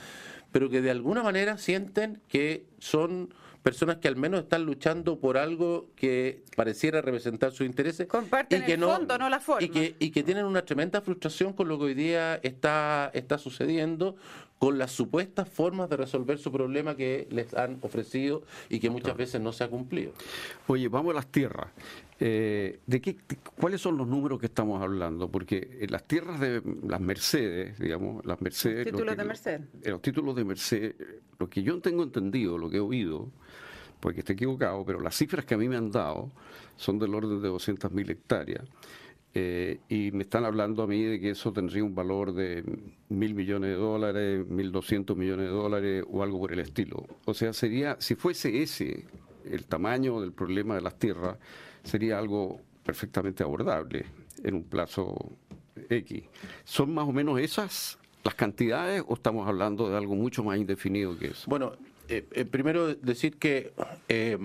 pero 0.53 0.69
que 0.69 0.83
de 0.83 0.91
alguna 0.91 1.23
manera 1.23 1.57
sienten 1.57 2.21
que 2.29 2.67
son 2.79 3.33
personas 3.65 3.97
que 3.97 4.09
al 4.09 4.17
menos 4.17 4.43
están 4.43 4.67
luchando 4.67 5.19
por 5.19 5.39
algo 5.39 5.89
que 5.97 6.45
pareciera 6.55 7.01
representar 7.01 7.51
sus 7.51 7.67
intereses. 7.67 8.07
Comparten 8.07 8.63
y 8.63 8.67
que 8.67 8.75
el 8.75 8.81
no, 8.81 8.95
fondo, 8.95 9.17
no 9.17 9.31
la 9.31 9.41
forma. 9.41 9.65
Y 9.65 9.71
que, 9.71 9.97
y 9.99 10.11
que 10.11 10.23
tienen 10.23 10.45
una 10.45 10.67
tremenda 10.67 11.01
frustración 11.01 11.55
con 11.55 11.69
lo 11.69 11.79
que 11.79 11.85
hoy 11.85 11.95
día 11.95 12.35
está, 12.43 13.11
está 13.15 13.39
sucediendo, 13.39 14.17
con 14.59 14.77
las 14.77 14.93
supuestas 14.93 15.49
formas 15.49 15.89
de 15.89 15.97
resolver 15.97 16.39
su 16.39 16.53
problema 16.53 16.95
que 16.95 17.27
les 17.31 17.55
han 17.55 17.79
ofrecido 17.81 18.43
y 18.69 18.81
que 18.81 18.91
muchas 18.91 19.17
veces 19.17 19.41
no 19.41 19.51
se 19.51 19.65
ha 19.65 19.69
cumplido. 19.69 20.13
Oye, 20.67 20.89
vamos 20.89 21.13
a 21.13 21.15
las 21.15 21.27
tierras. 21.29 21.69
Eh, 22.21 22.81
¿de 22.87 23.01
qué, 23.01 23.17
¿Cuáles 23.59 23.81
son 23.81 23.97
los 23.97 24.07
números 24.07 24.39
que 24.41 24.47
estamos 24.47 24.83
hablando? 24.83 25.31
Porque 25.31 25.79
en 25.81 25.91
las 25.91 26.05
tierras 26.05 26.39
de 26.39 26.63
las 26.87 27.01
Mercedes, 27.01 27.79
digamos, 27.79 28.25
las 28.27 28.43
Mercedes... 28.43 28.85
Los 28.85 28.93
títulos 28.93 29.17
de 29.17 29.25
Mercedes. 29.25 29.61
Los 29.85 30.03
títulos 30.03 30.37
de 30.37 30.45
Mercedes, 30.45 30.95
lo 31.39 31.49
que 31.49 31.63
yo 31.63 31.81
tengo 31.81 32.03
entendido, 32.03 32.59
lo 32.59 32.69
que 32.69 32.77
he 32.77 32.81
oído, 32.81 33.33
porque 34.05 34.21
estoy 34.21 34.35
equivocado, 34.35 34.85
pero 34.85 35.01
las 35.01 35.17
cifras 35.17 35.47
que 35.47 35.55
a 35.55 35.57
mí 35.57 35.67
me 35.67 35.77
han 35.77 35.91
dado 35.91 36.31
son 36.77 36.99
del 36.99 37.15
orden 37.15 37.41
de 37.41 37.49
200.000 37.49 38.11
hectáreas. 38.11 38.63
Eh, 39.33 39.81
y 39.89 40.11
me 40.13 40.25
están 40.25 40.45
hablando 40.45 40.83
a 40.83 40.87
mí 40.87 41.03
de 41.03 41.19
que 41.19 41.31
eso 41.31 41.55
tendría 41.55 41.83
un 41.83 41.95
valor 41.95 42.35
de 42.35 42.63
mil 43.09 43.35
millones 43.35 43.71
de 43.71 43.77
dólares, 43.77 44.47
mil 44.47 44.71
doscientos 44.73 45.17
millones 45.17 45.47
de 45.47 45.53
dólares 45.53 46.05
o 46.07 46.23
algo 46.23 46.39
por 46.39 46.53
el 46.53 46.59
estilo. 46.59 47.07
O 47.25 47.33
sea, 47.33 47.55
sería, 47.55 47.97
si 47.99 48.15
fuese 48.15 48.63
ese 48.63 49.07
el 49.51 49.65
tamaño 49.65 50.21
del 50.21 50.35
problema 50.35 50.75
de 50.75 50.83
las 50.83 50.99
tierras, 50.99 51.39
sería 51.83 52.19
algo 52.19 52.61
perfectamente 52.83 53.43
abordable 53.43 54.05
en 54.43 54.55
un 54.57 54.65
plazo 54.65 55.17
X. 55.89 56.25
¿Son 56.65 56.93
más 56.93 57.09
o 57.09 57.13
menos 57.13 57.41
esas 57.41 57.99
las 58.23 58.35
cantidades 58.35 59.03
o 59.09 59.15
estamos 59.15 59.49
hablando 59.49 59.89
de 59.89 59.97
algo 59.97 60.15
mucho 60.15 60.45
más 60.45 60.59
indefinido 60.59 61.19
que 61.19 61.29
eso? 61.29 61.49
Bueno, 61.49 61.73
eh, 62.09 62.27
eh, 62.33 62.45
primero 62.45 62.95
decir 62.95 63.39
que 63.39 63.73
eh, 64.09 64.39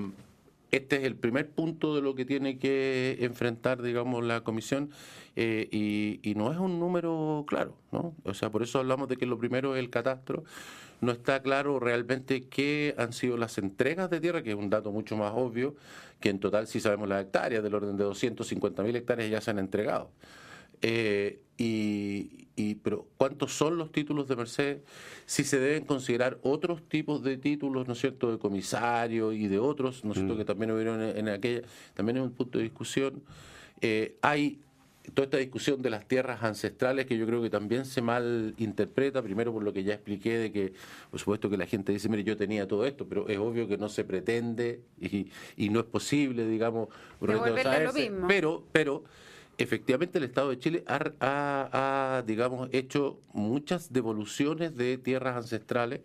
este 0.72 0.98
es 0.98 1.04
el 1.04 1.16
primer 1.16 1.50
punto 1.50 1.96
de 1.96 2.02
lo 2.02 2.16
que 2.16 2.26
tiene 2.26 2.60
que 2.60 3.18
enfrentar, 3.22 3.82
digamos, 3.82 4.24
la 4.24 4.42
comisión 4.42 4.92
y, 5.36 6.20
y, 6.22 6.36
no 6.36 6.52
es 6.52 6.58
un 6.58 6.80
número 6.80 7.46
claro, 7.48 7.78
¿no? 7.94 8.14
O 8.26 8.34
sea, 8.34 8.50
por 8.50 8.62
eso 8.62 8.80
hablamos 8.80 9.08
de 9.08 9.16
que 9.16 9.26
lo 9.26 9.40
primero 9.40 9.76
es 9.76 9.80
el 9.80 9.90
catastro. 9.90 10.44
No 11.02 11.14
está 11.14 11.42
claro 11.42 11.80
realmente 11.80 12.50
qué 12.50 12.94
han 12.98 13.14
sido 13.14 13.38
las 13.38 13.58
entregas 13.58 14.10
de 14.10 14.20
tierra, 14.20 14.44
que 14.44 14.50
es 14.50 14.56
un 14.58 14.70
dato 14.70 14.92
mucho 14.92 15.16
más 15.16 15.32
obvio, 15.34 15.76
que 16.20 16.30
en 16.30 16.40
total 16.40 16.68
sí 16.68 16.82
sabemos 16.82 17.08
las 17.08 17.24
hectáreas, 17.24 17.64
del 17.64 17.74
orden 17.74 17.96
de 17.96 18.04
250 18.04 18.84
mil 18.84 18.96
hectáreas 18.96 19.30
ya 19.32 19.40
se 19.40 19.52
han 19.52 19.60
entregado. 19.60 20.12
Eh, 20.82 21.40
y, 21.58 22.76
pero 22.84 23.08
¿cuántos 23.18 23.54
son 23.54 23.78
los 23.78 23.92
títulos 23.92 24.28
de 24.28 24.36
Mercedes? 24.36 24.82
Si 25.26 25.44
se 25.44 25.60
deben 25.60 25.86
considerar 25.86 26.40
otros 26.42 26.88
tipos 26.88 27.24
de 27.24 27.38
títulos, 27.38 27.88
¿no 27.88 27.94
es 27.94 28.00
cierto?, 28.00 28.32
de 28.32 28.38
comisario 28.38 29.34
y 29.34 29.48
de 29.48 29.60
otros, 29.60 30.04
¿no 30.04 30.12
es 30.12 30.18
cierto?, 30.18 30.36
mm. 30.36 30.38
que 30.38 30.46
también 30.46 30.72
hubieron 30.72 31.02
en, 31.02 31.30
aquella, 31.30 31.62
también 31.94 32.18
es 32.18 32.24
un 32.24 32.32
punto 32.32 32.58
de 32.58 32.66
discusión. 32.66 33.22
Eh, 33.82 34.18
hay 34.22 34.60
toda 35.14 35.26
esta 35.26 35.38
discusión 35.38 35.82
de 35.82 35.90
las 35.90 36.08
tierras 36.08 36.44
ancestrales 36.44 37.06
que 37.06 37.18
yo 37.18 37.26
creo 37.26 37.42
que 37.42 37.50
también 37.50 37.86
se 37.86 38.02
mal 38.02 38.54
interpreta, 38.58 39.22
primero 39.22 39.52
por 39.52 39.64
lo 39.64 39.74
que 39.74 39.84
ya 39.84 39.94
expliqué 39.94 40.38
de 40.38 40.52
que, 40.52 40.74
por 41.10 41.20
supuesto 41.20 41.50
que 41.50 41.58
la 41.58 41.66
gente 41.66 41.92
dice, 41.92 42.10
mire, 42.10 42.24
yo 42.24 42.38
tenía 42.38 42.68
todo 42.68 42.86
esto, 42.86 43.08
pero 43.08 43.28
es 43.28 43.38
obvio 43.38 43.68
que 43.68 43.78
no 43.78 43.90
se 43.90 44.04
pretende 44.04 44.82
y, 45.00 45.30
y 45.58 45.70
no 45.70 45.80
es 45.80 45.86
posible, 45.86 46.46
digamos, 46.48 46.90
pero, 48.28 48.64
pero 48.72 49.04
efectivamente 49.60 50.18
el 50.18 50.24
Estado 50.24 50.50
de 50.50 50.58
Chile 50.58 50.84
ha, 50.88 52.24
digamos, 52.26 52.70
hecho 52.72 53.20
muchas 53.34 53.94
devoluciones 53.94 54.76
de 54.76 54.98
tierras 54.98 55.36
ancestrales 55.36 56.02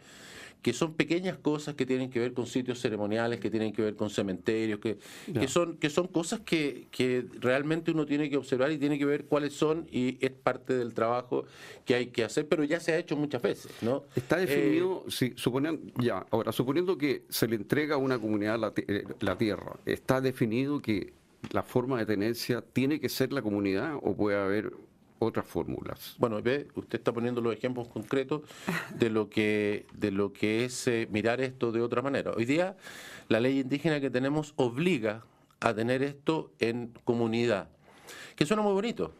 que 0.61 0.73
son 0.73 0.95
pequeñas 0.95 1.37
cosas 1.37 1.75
que 1.75 1.85
tienen 1.85 2.09
que 2.09 2.19
ver 2.19 2.33
con 2.33 2.47
sitios 2.47 2.81
ceremoniales, 2.81 3.39
que 3.39 3.51
tienen 3.51 3.75
que 3.75 3.83
ver 3.83 3.97
con 3.97 4.09
cementerios, 4.09 4.81
que, 4.81 4.97
que 5.39 5.47
son, 5.47 5.77
que 5.77 5.91
son 5.91 6.07
cosas 6.07 6.41
que, 6.41 6.87
que 6.91 7.27
realmente 7.39 7.91
uno 7.91 8.07
tiene 8.07 8.31
que 8.31 8.39
observar 8.39 8.73
y 8.73 8.79
tiene 8.79 8.99
que 8.99 9.05
ver 9.05 9.27
cuáles 9.27 9.53
son 9.53 9.87
y 9.93 10.17
es 10.25 10.31
parte 10.31 10.73
del 10.73 10.95
trabajo 10.95 11.45
que 11.85 11.95
hay 11.95 12.07
que 12.07 12.25
hacer, 12.25 12.49
pero 12.49 12.65
ya 12.65 12.81
se 12.81 12.93
ha 12.93 12.99
hecho 12.99 13.15
muchas 13.15 13.43
veces, 13.43 13.73
¿no? 13.83 14.05
Está 14.17 14.39
definido, 14.39 15.05
si 15.09 15.35
suponiendo, 15.37 15.83
ya, 16.01 16.25
ahora, 16.31 16.51
suponiendo 16.51 16.97
que 16.97 17.25
se 17.29 17.47
le 17.47 17.57
entrega 17.57 17.97
a 17.97 17.99
una 17.99 18.19
comunidad 18.19 18.59
la, 18.59 18.73
eh, 18.75 19.05
la 19.21 19.37
tierra, 19.37 19.77
¿está 19.85 20.23
definido 20.23 20.81
que 20.81 21.13
la 21.53 21.63
forma 21.63 21.99
de 21.99 22.07
tenencia 22.07 22.63
tiene 22.63 23.01
que 23.01 23.09
ser 23.09 23.33
la 23.33 23.43
comunidad 23.43 23.97
o 24.03 24.15
puede 24.15 24.39
haber 24.39 24.73
otras 25.19 25.47
fórmulas. 25.47 26.17
Bueno, 26.19 26.41
ve, 26.43 26.69
usted 26.75 26.99
está 26.99 27.13
poniendo 27.13 27.41
los 27.41 27.55
ejemplos 27.55 27.89
concretos 27.89 28.43
de 28.95 29.11
lo 29.11 29.29
que 29.31 29.87
de 29.95 30.11
lo 30.11 30.33
que 30.33 30.65
es 30.65 30.87
eh, 30.87 31.09
mirar 31.11 31.41
esto 31.41 31.73
de 31.73 31.81
otra 31.81 32.03
manera. 32.03 32.33
Hoy 32.37 32.45
día 32.45 32.77
la 33.29 33.41
ley 33.41 33.61
indígena 33.61 34.01
que 34.01 34.11
tenemos 34.11 34.53
obliga 34.57 35.25
a 35.61 35.75
tener 35.75 36.03
esto 36.03 36.53
en 36.59 36.93
comunidad, 37.05 37.69
que 38.37 38.45
suena 38.45 38.63
muy 38.63 38.75
bonito, 38.75 39.13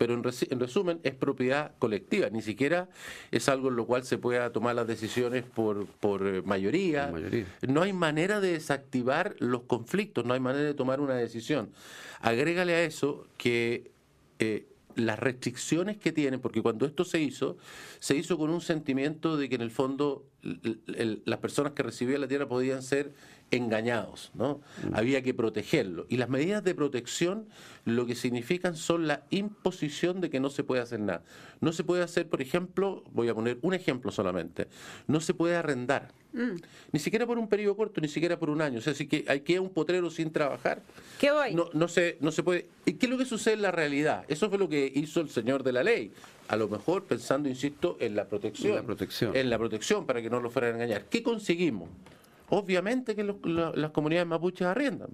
pero 0.00 0.14
en, 0.14 0.22
resumen 0.22 0.98
es 1.02 1.14
propiedad 1.14 1.72
colectiva, 1.78 2.30
ni 2.30 2.40
siquiera 2.40 2.88
es 3.30 3.50
algo 3.50 3.68
en 3.68 3.76
lo 3.76 3.84
cual 3.84 4.02
se 4.02 4.16
pueda 4.16 4.50
tomar 4.50 4.74
las 4.74 4.86
decisiones 4.86 5.44
por, 5.44 5.84
por 5.84 6.26
eh, 6.26 6.40
mayoría. 6.40 7.12
No 7.68 7.82
hay 7.82 7.92
manera 7.92 8.40
de 8.40 8.52
desactivar 8.52 9.36
los 9.40 9.64
conflictos, 9.64 10.24
no 10.24 10.32
hay 10.32 10.40
manera 10.40 10.64
de 10.64 10.72
tomar 10.72 11.02
una 11.02 11.16
decisión. 11.16 11.68
Agrégale 12.20 12.72
a 12.76 12.82
eso 12.82 13.26
que 13.36 13.90
eh, 14.38 14.68
las 14.94 15.18
restricciones 15.18 15.98
que 15.98 16.12
tienen, 16.12 16.40
porque 16.40 16.62
cuando 16.62 16.86
esto 16.86 17.04
se 17.04 17.20
hizo, 17.20 17.58
se 17.98 18.16
hizo 18.16 18.38
con 18.38 18.48
un 18.48 18.62
sentimiento 18.62 19.36
de 19.36 19.50
que 19.50 19.56
en 19.56 19.60
el 19.60 19.70
fondo 19.70 20.24
las 20.40 21.38
personas 21.40 21.74
que 21.74 21.82
recibían 21.82 22.22
la 22.22 22.28
tierra 22.28 22.48
podían 22.48 22.82
ser 22.82 23.12
engañados, 23.50 24.30
¿no? 24.34 24.60
Mm. 24.88 24.94
Había 24.94 25.22
que 25.22 25.34
protegerlo. 25.34 26.06
Y 26.08 26.16
las 26.16 26.28
medidas 26.28 26.62
de 26.62 26.74
protección 26.74 27.46
lo 27.84 28.06
que 28.06 28.14
significan 28.14 28.76
son 28.76 29.06
la 29.06 29.24
imposición 29.30 30.20
de 30.20 30.30
que 30.30 30.40
no 30.40 30.50
se 30.50 30.64
puede 30.64 30.82
hacer 30.82 31.00
nada. 31.00 31.22
No 31.60 31.72
se 31.72 31.84
puede 31.84 32.02
hacer, 32.02 32.28
por 32.28 32.40
ejemplo, 32.40 33.04
voy 33.12 33.28
a 33.28 33.34
poner 33.34 33.58
un 33.62 33.74
ejemplo 33.74 34.10
solamente, 34.12 34.68
no 35.06 35.20
se 35.20 35.34
puede 35.34 35.56
arrendar. 35.56 36.12
Mm. 36.32 36.56
Ni 36.92 37.00
siquiera 37.00 37.26
por 37.26 37.38
un 37.38 37.48
periodo 37.48 37.76
corto, 37.76 38.00
ni 38.00 38.08
siquiera 38.08 38.38
por 38.38 38.50
un 38.50 38.62
año. 38.62 38.78
O 38.78 38.82
sea, 38.82 38.94
si 38.94 39.06
que 39.06 39.24
hay 39.26 39.40
que 39.40 39.58
un 39.58 39.70
potrero 39.70 40.10
sin 40.10 40.30
trabajar. 40.30 40.82
¿Qué 41.18 41.32
voy? 41.32 41.54
No, 41.54 41.70
no, 41.72 41.88
se, 41.88 42.18
no 42.20 42.30
se 42.30 42.42
puede. 42.42 42.68
¿Y 42.86 42.94
qué 42.94 43.06
es 43.06 43.10
lo 43.10 43.18
que 43.18 43.24
sucede 43.24 43.54
en 43.54 43.62
la 43.62 43.72
realidad? 43.72 44.24
Eso 44.28 44.48
fue 44.48 44.58
lo 44.58 44.68
que 44.68 44.90
hizo 44.94 45.20
el 45.20 45.28
señor 45.28 45.64
de 45.64 45.72
la 45.72 45.82
ley. 45.82 46.12
A 46.48 46.56
lo 46.56 46.68
mejor 46.68 47.04
pensando, 47.04 47.48
insisto, 47.48 47.96
en 48.00 48.14
la 48.14 48.26
protección. 48.26 48.70
En 48.70 48.76
la 48.76 48.82
protección. 48.82 49.36
En 49.36 49.50
la 49.50 49.58
protección 49.58 50.06
para 50.06 50.22
que 50.22 50.30
no 50.30 50.40
lo 50.40 50.50
fueran 50.50 50.72
a 50.72 50.74
engañar. 50.74 51.04
¿Qué 51.06 51.22
conseguimos? 51.22 51.88
Obviamente 52.50 53.16
que 53.16 53.24
las 53.24 53.90
comunidades 53.90 54.28
mapuches 54.28 54.66
arriendan. 54.66 55.10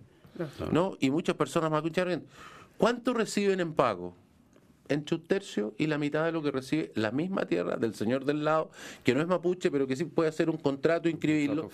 ¿no? 0.71 0.97
Y 1.01 1.11
muchas 1.11 1.37
personas 1.37 1.71
mapuches 1.71 2.03
arriendan. 2.03 2.29
¿Cuánto 2.77 3.15
reciben 3.15 3.61
en 3.61 3.73
pago? 3.73 4.15
entre 4.89 5.17
un 5.17 5.25
tercio 5.25 5.75
y 5.79 5.89
la 5.89 5.99
mitad 5.99 6.25
de 6.25 6.31
lo 6.31 6.43
que 6.45 6.53
recibe 6.53 6.93
la 6.95 7.11
misma 7.11 7.47
tierra 7.47 7.77
del 7.77 7.95
señor 7.95 8.25
del 8.25 8.45
lado, 8.45 8.71
que 9.03 9.15
no 9.15 9.21
es 9.21 9.27
mapuche, 9.27 9.69
pero 9.71 9.87
que 9.89 9.97
sí 9.97 10.05
puede 10.05 10.29
hacer 10.29 10.49
un 10.49 10.59
contrato, 10.59 11.09
inscribirlo, 11.09 11.71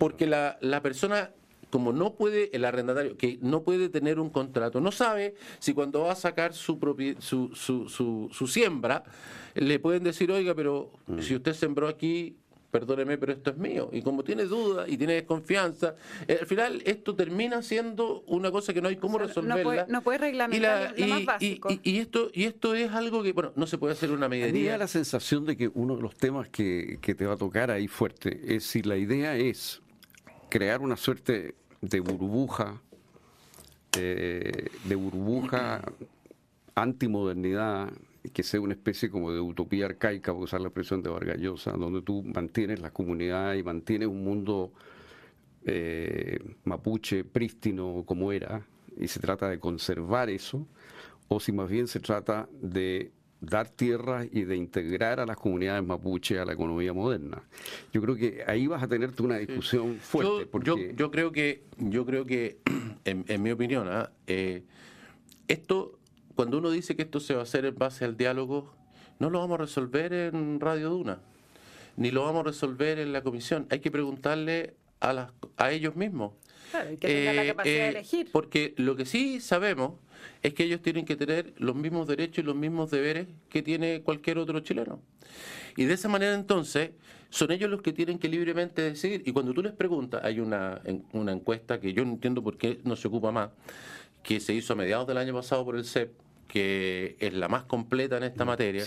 porque 0.00 0.26
la, 0.26 0.58
la 0.60 0.82
persona 0.82 1.30
como 1.70 1.92
no 1.92 2.14
puede, 2.14 2.54
el 2.56 2.64
arrendatario, 2.64 3.16
que 3.16 3.38
no 3.42 3.62
puede 3.62 3.88
tener 3.88 4.20
un 4.20 4.30
contrato, 4.30 4.80
no 4.80 4.92
sabe 4.92 5.34
si 5.58 5.74
cuando 5.74 6.02
va 6.02 6.12
a 6.12 6.16
sacar 6.16 6.54
su, 6.54 6.78
su, 7.18 7.50
su, 7.54 8.28
su, 8.32 8.46
siembra, 8.46 9.04
le 9.54 9.78
pueden 9.78 10.04
decir, 10.04 10.30
oiga, 10.30 10.54
pero 10.54 10.92
mm. 11.06 11.18
si 11.20 11.34
usted 11.34 11.54
sembró 11.54 11.88
aquí, 11.88 12.36
perdóneme, 12.80 13.16
pero 13.16 13.32
esto 13.32 13.50
es 13.50 13.56
mío. 13.56 13.88
Y 13.92 14.02
como 14.02 14.22
tiene 14.22 14.44
duda 14.44 14.86
y 14.86 14.96
tiene 14.96 15.14
desconfianza, 15.14 15.94
eh, 16.28 16.38
al 16.40 16.46
final 16.46 16.82
esto 16.84 17.14
termina 17.14 17.62
siendo 17.62 18.22
una 18.26 18.50
cosa 18.50 18.74
que 18.74 18.82
no 18.82 18.88
hay 18.88 18.96
cómo 18.96 19.18
resolverla. 19.18 19.86
No 19.88 20.02
puede, 20.02 20.18
reglamentar 20.18 20.94
y, 20.96 21.04
más 21.06 21.24
básico. 21.24 21.68
Y, 21.82 21.98
esto, 21.98 22.30
y 22.32 22.44
esto 22.44 22.74
es 22.74 22.90
algo 22.92 23.22
que, 23.22 23.32
bueno, 23.32 23.52
no 23.56 23.66
se 23.66 23.78
puede 23.78 23.94
hacer 23.94 24.10
una 24.10 24.28
medida. 24.28 24.52
Me 24.52 24.64
da 24.64 24.78
la 24.78 24.88
sensación 24.88 25.46
de 25.46 25.56
que 25.56 25.68
uno 25.72 25.96
de 25.96 26.02
los 26.02 26.14
temas 26.16 26.48
que, 26.48 26.98
que 27.00 27.14
te 27.14 27.24
va 27.24 27.34
a 27.34 27.38
tocar 27.38 27.70
ahí 27.70 27.88
fuerte 27.88 28.54
es 28.54 28.64
si 28.64 28.82
la 28.82 28.96
idea 28.96 29.36
es 29.36 29.80
crear 30.50 30.80
una 30.80 30.96
suerte 30.96 31.54
de 31.80 32.00
burbuja, 32.00 32.82
eh, 33.98 34.68
de 34.84 34.94
burbuja 34.94 35.82
antimodernidad, 36.74 37.90
que 38.32 38.42
sea 38.42 38.60
una 38.60 38.74
especie 38.74 39.10
como 39.10 39.32
de 39.32 39.40
utopía 39.40 39.86
arcaica, 39.86 40.32
por 40.32 40.44
usar 40.44 40.60
la 40.60 40.68
expresión 40.68 41.02
de 41.02 41.10
Vargallosa, 41.10 41.72
donde 41.72 42.02
tú 42.02 42.22
mantienes 42.22 42.80
la 42.80 42.90
comunidad 42.90 43.54
y 43.54 43.62
mantienes 43.62 44.08
un 44.08 44.24
mundo 44.24 44.72
eh, 45.64 46.38
mapuche 46.64 47.24
prístino 47.24 48.04
como 48.06 48.32
era, 48.32 48.66
y 48.98 49.08
se 49.08 49.20
trata 49.20 49.48
de 49.48 49.58
conservar 49.58 50.30
eso, 50.30 50.66
o 51.28 51.40
si 51.40 51.52
más 51.52 51.68
bien 51.68 51.88
se 51.88 52.00
trata 52.00 52.48
de 52.60 53.10
dar 53.40 53.68
tierra 53.68 54.24
y 54.24 54.44
de 54.44 54.56
integrar 54.56 55.20
a 55.20 55.26
las 55.26 55.36
comunidades 55.36 55.84
mapuche 55.84 56.38
a 56.38 56.44
la 56.44 56.52
economía 56.52 56.92
moderna. 56.92 57.42
Yo 57.92 58.00
creo 58.00 58.16
que 58.16 58.42
ahí 58.46 58.66
vas 58.66 58.82
a 58.82 58.88
tener 58.88 59.10
una 59.20 59.38
discusión 59.38 59.96
fuerte. 60.00 60.48
Yo, 60.62 60.76
yo, 60.76 61.10
creo 61.10 61.32
que, 61.32 61.62
yo 61.78 62.06
creo 62.06 62.24
que 62.24 62.58
en, 63.04 63.42
mi 63.42 63.50
opinión, 63.50 63.88
¿ah? 63.88 64.10
eh, 64.26 64.62
esto, 65.48 65.95
cuando 66.36 66.58
uno 66.58 66.70
dice 66.70 66.94
que 66.94 67.02
esto 67.02 67.18
se 67.18 67.34
va 67.34 67.40
a 67.40 67.42
hacer 67.44 67.64
en 67.64 67.74
base 67.74 68.04
al 68.04 68.16
diálogo, 68.16 68.72
no 69.18 69.30
lo 69.30 69.40
vamos 69.40 69.58
a 69.58 69.62
resolver 69.62 70.12
en 70.12 70.60
Radio 70.60 70.90
Duna, 70.90 71.18
ni 71.96 72.10
lo 72.10 72.24
vamos 72.24 72.40
a 72.42 72.44
resolver 72.44 72.98
en 72.98 73.12
la 73.12 73.22
comisión. 73.22 73.66
Hay 73.70 73.80
que 73.80 73.90
preguntarle 73.90 74.74
a, 75.00 75.14
las, 75.14 75.32
a 75.56 75.72
ellos 75.72 75.96
mismos. 75.96 76.34
Claro, 76.70 76.90
que 76.90 77.08
tengan 77.08 77.36
la 77.36 77.44
eh, 77.44 77.54
de 77.64 77.78
eh, 77.78 77.88
elegir. 77.88 78.28
Porque 78.32 78.74
lo 78.76 78.96
que 78.96 79.06
sí 79.06 79.40
sabemos 79.40 79.94
es 80.42 80.52
que 80.52 80.64
ellos 80.64 80.82
tienen 80.82 81.06
que 81.06 81.16
tener 81.16 81.54
los 81.56 81.74
mismos 81.74 82.06
derechos 82.06 82.38
y 82.38 82.46
los 82.46 82.56
mismos 82.56 82.90
deberes 82.90 83.28
que 83.48 83.62
tiene 83.62 84.02
cualquier 84.02 84.38
otro 84.38 84.60
chileno. 84.60 85.00
Y 85.76 85.84
de 85.84 85.94
esa 85.94 86.08
manera 86.08 86.34
entonces 86.34 86.90
son 87.30 87.50
ellos 87.50 87.70
los 87.70 87.82
que 87.82 87.92
tienen 87.92 88.18
que 88.18 88.28
libremente 88.28 88.82
decidir. 88.82 89.22
Y 89.24 89.32
cuando 89.32 89.54
tú 89.54 89.62
les 89.62 89.72
preguntas, 89.72 90.22
hay 90.24 90.40
una, 90.40 90.82
una 91.12 91.32
encuesta 91.32 91.80
que 91.80 91.94
yo 91.94 92.04
no 92.04 92.12
entiendo 92.12 92.42
por 92.42 92.58
qué 92.58 92.80
no 92.84 92.94
se 92.96 93.08
ocupa 93.08 93.30
más, 93.30 93.50
que 94.22 94.40
se 94.40 94.52
hizo 94.52 94.72
a 94.72 94.76
mediados 94.76 95.06
del 95.06 95.18
año 95.18 95.32
pasado 95.32 95.64
por 95.64 95.76
el 95.76 95.84
CEP, 95.84 96.12
que 96.48 97.16
es 97.18 97.32
la 97.34 97.48
más 97.48 97.64
completa 97.64 98.16
en 98.16 98.24
esta 98.24 98.44
mm, 98.44 98.48
materia, 98.48 98.84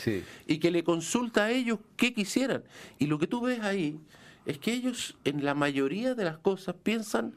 y 0.47 0.57
que 0.57 0.71
le 0.71 0.83
consulta 0.83 1.45
a 1.45 1.51
ellos 1.51 1.79
qué 1.95 2.13
quisieran. 2.13 2.63
Y 2.97 3.07
lo 3.07 3.19
que 3.19 3.27
tú 3.27 3.41
ves 3.41 3.61
ahí 3.61 3.99
es 4.45 4.57
que 4.57 4.73
ellos 4.73 5.15
en 5.25 5.43
la 5.43 5.53
mayoría 5.53 6.15
de 6.15 6.23
las 6.23 6.37
cosas 6.37 6.75
piensan 6.81 7.33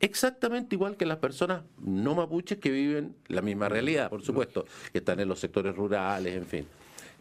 exactamente 0.00 0.74
igual 0.74 0.96
que 0.96 1.06
las 1.06 1.18
personas 1.18 1.62
no 1.80 2.14
mapuches 2.14 2.58
que 2.58 2.70
viven 2.70 3.14
la 3.28 3.40
misma 3.40 3.68
realidad, 3.68 4.10
por 4.10 4.22
supuesto, 4.22 4.66
que 4.90 4.98
están 4.98 5.20
en 5.20 5.28
los 5.28 5.38
sectores 5.38 5.74
rurales, 5.74 6.36
en 6.36 6.46
fin. 6.46 6.66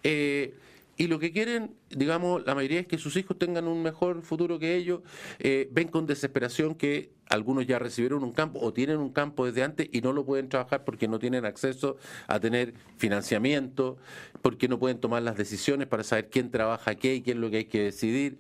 Eh, 0.04 0.54
y 1.02 1.08
lo 1.08 1.18
que 1.18 1.32
quieren, 1.32 1.74
digamos, 1.90 2.46
la 2.46 2.54
mayoría 2.54 2.82
es 2.82 2.86
que 2.86 3.00
sus 3.00 3.16
hijos 3.16 3.36
tengan 3.40 3.68
un 3.68 3.82
mejor 3.82 4.22
futuro 4.22 4.60
que 4.60 4.76
ellos. 4.76 5.02
Eh, 5.40 5.68
ven 5.72 5.88
con 5.88 6.06
desesperación 6.06 6.76
que 6.76 7.10
algunos 7.28 7.66
ya 7.66 7.80
recibieron 7.80 8.24
un 8.24 8.32
campo 8.32 8.60
o 8.62 8.72
tienen 8.72 8.98
un 8.98 9.12
campo 9.12 9.48
desde 9.48 9.64
antes 9.64 9.90
y 9.92 10.02
no 10.02 10.14
lo 10.14 10.28
pueden 10.28 10.48
trabajar 10.48 10.86
porque 10.86 11.08
no 11.08 11.18
tienen 11.18 11.44
acceso 11.44 11.98
a 12.28 12.40
tener 12.40 12.76
financiamiento, 12.98 13.98
porque 14.44 14.68
no 14.68 14.78
pueden 14.78 15.00
tomar 15.00 15.24
las 15.24 15.36
decisiones 15.36 15.88
para 15.88 16.04
saber 16.04 16.30
quién 16.30 16.52
trabaja 16.52 16.94
qué 16.94 17.16
y 17.16 17.22
qué 17.22 17.32
es 17.32 17.38
lo 17.38 17.50
que 17.50 17.58
hay 17.58 17.66
que 17.66 17.82
decidir. 17.82 18.38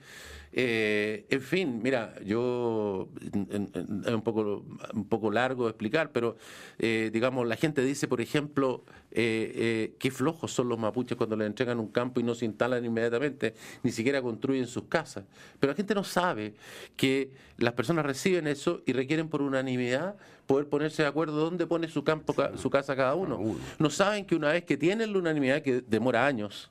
Eh, 0.54 1.26
en 1.30 1.42
fin, 1.42 1.80
mira, 1.82 2.14
yo 2.26 3.10
es 3.50 4.14
un 4.14 4.22
poco, 4.22 4.66
un 4.94 5.06
poco 5.08 5.32
largo 5.32 5.70
explicar, 5.70 6.12
pero 6.12 6.38
eh, 6.78 7.10
digamos, 7.14 7.48
la 7.48 7.56
gente 7.56 7.84
dice, 7.84 8.08
por 8.08 8.22
ejemplo, 8.22 8.84
eh, 9.12 9.94
qué 9.98 10.12
flojos 10.12 10.52
son 10.52 10.70
los 10.70 10.78
mapuches 10.78 11.18
cuando 11.18 11.36
les 11.36 11.48
entregan 11.48 11.80
un 11.80 11.88
campo 11.88 12.20
y 12.20 12.24
no 12.24 12.36
se 12.36 12.46
instalan 12.46 12.84
inmediatamente, 12.84 13.56
ni 13.84 13.92
siquiera 13.92 14.22
construyen 14.22 14.68
sus 14.68 14.84
casas. 14.84 15.24
Pero 15.60 15.72
la 15.72 15.78
gente 15.78 15.96
no 15.96 16.04
sabe 16.04 16.54
que 16.98 17.32
las 17.58 17.74
personas 17.74 18.06
reciben 18.06 18.48
eso 18.48 18.82
y 18.86 18.94
requieren 18.94 19.30
por 19.30 19.42
unanimidad 19.42 20.16
poder 20.48 20.68
ponerse 20.68 21.04
de 21.04 21.08
acuerdo 21.08 21.38
dónde 21.38 21.66
pone 21.66 21.88
su 21.88 22.04
campo, 22.04 22.36
su 22.58 22.70
casa 22.70 22.96
cada 22.96 23.16
uno. 23.16 23.40
No 23.80 23.90
saben 23.90 24.26
que 24.26 24.36
una 24.36 24.52
vez 24.52 24.66
que 24.66 24.76
tienen 24.76 25.14
la 25.14 25.20
unanimidad, 25.20 25.62
que 25.62 25.82
demora 25.82 26.26
años, 26.26 26.70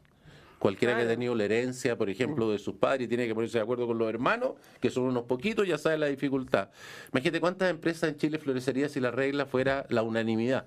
Cualquiera 0.61 0.95
que 0.95 1.05
ha 1.05 1.09
tenido 1.09 1.35
la 1.35 1.45
herencia, 1.47 1.97
por 1.97 2.11
ejemplo, 2.11 2.53
de 2.53 2.59
sus 2.59 2.75
padres 2.75 3.07
y 3.07 3.09
tiene 3.09 3.27
que 3.27 3.35
ponerse 3.35 3.57
de 3.57 3.63
acuerdo 3.63 3.87
con 3.87 3.97
los 3.97 4.07
hermanos, 4.07 4.57
que 4.79 4.91
son 4.91 5.05
unos 5.05 5.23
poquitos, 5.23 5.67
ya 5.67 5.79
sabe 5.79 5.97
la 5.97 6.07
dificultad. 6.07 6.69
Imagínate 7.15 7.41
cuántas 7.41 7.71
empresas 7.71 8.11
en 8.11 8.19
Chile 8.19 8.39
florecerían 8.39 8.91
si 8.91 9.01
la 9.01 9.11
regla 9.11 9.47
fuera 9.47 9.87
la 9.89 10.03
unanimidad. 10.03 10.67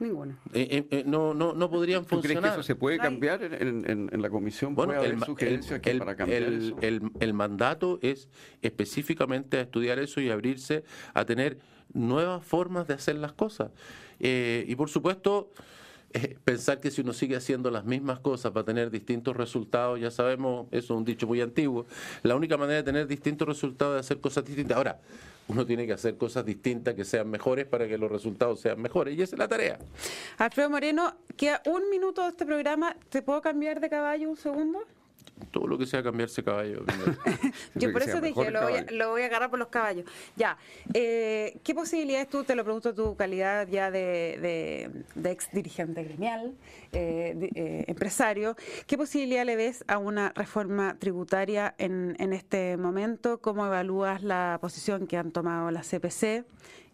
Ninguna. 0.00 0.38
Eh, 0.52 0.68
eh, 0.70 0.86
eh, 0.90 1.04
no, 1.06 1.32
no, 1.32 1.54
no 1.54 1.70
podrían 1.70 2.02
¿Tú 2.02 2.16
funcionar. 2.16 2.42
¿Crees 2.42 2.54
que 2.54 2.60
eso 2.60 2.66
se 2.66 2.74
puede 2.74 2.98
cambiar 2.98 3.42
en, 3.42 4.10
la 4.20 4.28
comisión? 4.28 4.74
Bueno, 4.74 4.92
el, 5.02 5.16
para 5.98 6.14
cambiar 6.14 6.42
eso? 6.42 6.76
el, 6.80 7.32
mandato 7.32 7.98
es 8.02 8.28
específicamente 8.60 9.56
a 9.56 9.60
estudiar 9.62 9.98
eso 9.98 10.20
y 10.20 10.28
abrirse 10.28 10.84
a 11.14 11.24
tener 11.24 11.56
nuevas 11.94 12.44
formas 12.44 12.86
de 12.86 12.92
hacer 12.92 13.16
las 13.16 13.32
cosas. 13.32 13.70
y 14.18 14.74
por 14.74 14.90
supuesto, 14.90 15.52
pensar 16.44 16.80
que 16.80 16.90
si 16.90 17.00
uno 17.00 17.12
sigue 17.12 17.36
haciendo 17.36 17.70
las 17.70 17.84
mismas 17.84 18.18
cosas 18.18 18.52
va 18.56 18.62
a 18.62 18.64
tener 18.64 18.90
distintos 18.90 19.36
resultados, 19.36 20.00
ya 20.00 20.10
sabemos, 20.10 20.66
eso 20.70 20.94
es 20.94 20.98
un 20.98 21.04
dicho 21.04 21.26
muy 21.26 21.40
antiguo, 21.40 21.86
la 22.22 22.34
única 22.36 22.56
manera 22.56 22.78
de 22.78 22.82
tener 22.82 23.06
distintos 23.06 23.46
resultados 23.46 23.96
es 23.96 24.06
hacer 24.06 24.20
cosas 24.20 24.44
distintas. 24.44 24.76
Ahora, 24.76 24.98
uno 25.48 25.66
tiene 25.66 25.86
que 25.86 25.92
hacer 25.92 26.16
cosas 26.16 26.44
distintas 26.44 26.94
que 26.94 27.04
sean 27.04 27.28
mejores 27.28 27.66
para 27.66 27.88
que 27.88 27.98
los 27.98 28.10
resultados 28.10 28.60
sean 28.60 28.80
mejores. 28.80 29.16
Y 29.18 29.22
esa 29.22 29.34
es 29.34 29.38
la 29.38 29.48
tarea. 29.48 29.78
Alfredo 30.38 30.70
Moreno, 30.70 31.16
queda 31.36 31.60
un 31.66 31.90
minuto 31.90 32.22
de 32.22 32.28
este 32.28 32.46
programa. 32.46 32.94
¿Te 33.08 33.20
puedo 33.22 33.40
cambiar 33.42 33.80
de 33.80 33.90
caballo 33.90 34.30
un 34.30 34.36
segundo? 34.36 34.84
Todo 35.50 35.66
lo 35.66 35.78
que 35.78 35.86
sea 35.86 36.02
cambiarse 36.02 36.42
caballo. 36.42 36.84
Yo 37.74 37.92
por 37.92 38.02
eso 38.02 38.20
dije, 38.20 38.50
lo 38.50 38.62
voy, 38.62 38.74
a, 38.74 38.86
lo 38.90 39.10
voy, 39.10 39.22
a, 39.22 39.26
agarrar 39.26 39.50
por 39.50 39.58
los 39.58 39.68
caballos. 39.68 40.04
Ya, 40.36 40.56
eh, 40.94 41.58
¿qué 41.64 41.74
posibilidades 41.74 42.28
tú, 42.28 42.44
te 42.44 42.54
lo 42.54 42.64
pregunto 42.64 42.94
tu 42.94 43.16
calidad 43.16 43.68
ya 43.68 43.90
de, 43.90 44.90
ex 45.24 45.50
dirigente 45.52 46.04
gremial, 46.04 46.54
eh, 46.92 47.50
eh, 47.54 47.84
empresario, 47.88 48.56
qué 48.86 48.96
posibilidad 48.96 49.44
le 49.44 49.56
ves 49.56 49.84
a 49.88 49.98
una 49.98 50.32
reforma 50.34 50.96
tributaria 50.98 51.74
en, 51.78 52.16
en 52.18 52.32
este 52.32 52.76
momento? 52.76 53.38
¿Cómo 53.38 53.66
evalúas 53.66 54.22
la 54.22 54.58
posición 54.60 55.06
que 55.06 55.16
han 55.16 55.32
tomado 55.32 55.70
la 55.70 55.82
CPC 55.82 56.44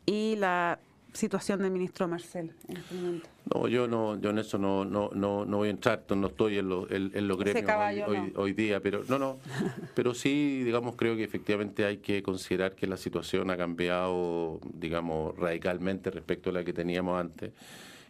y 0.07 0.37
la 0.37 0.79
situación 1.13 1.61
del 1.63 1.71
ministro 1.71 2.09
Marcel 2.09 2.55
en 2.69 2.77
este 2.77 2.95
momento? 2.95 3.36
No, 3.55 3.69
yo 3.69 3.87
no, 3.87 4.21
yo 4.21 4.31
en 4.31 4.39
eso 4.39 4.59
no, 4.59 4.85
no, 4.85 5.11
no, 5.15 5.45
no 5.45 5.57
voy 5.59 5.69
a 5.69 5.71
entrar, 5.71 6.03
no 6.17 6.27
estoy 6.27 6.59
en, 6.59 6.69
lo, 6.69 6.91
en, 6.91 7.29
los 7.29 7.39
gremios 7.39 7.65
hoy, 8.09 8.33
hoy, 8.35 8.53
día, 8.55 8.81
pero 8.81 9.05
no, 9.09 9.21
no, 9.21 9.39
pero 9.95 10.15
sí, 10.15 10.65
digamos, 10.65 10.97
creo 10.97 11.15
que 11.17 11.23
efectivamente 11.23 11.85
hay 11.85 11.99
que 11.99 12.25
considerar 12.25 12.75
que 12.75 12.89
la 12.89 12.97
situación 12.97 13.51
ha 13.53 13.57
cambiado, 13.57 14.59
digamos, 14.75 15.37
radicalmente 15.37 16.11
respecto 16.11 16.51
a 16.51 16.55
la 16.55 16.65
que 16.65 16.73
teníamos 16.73 17.21
antes. 17.21 17.53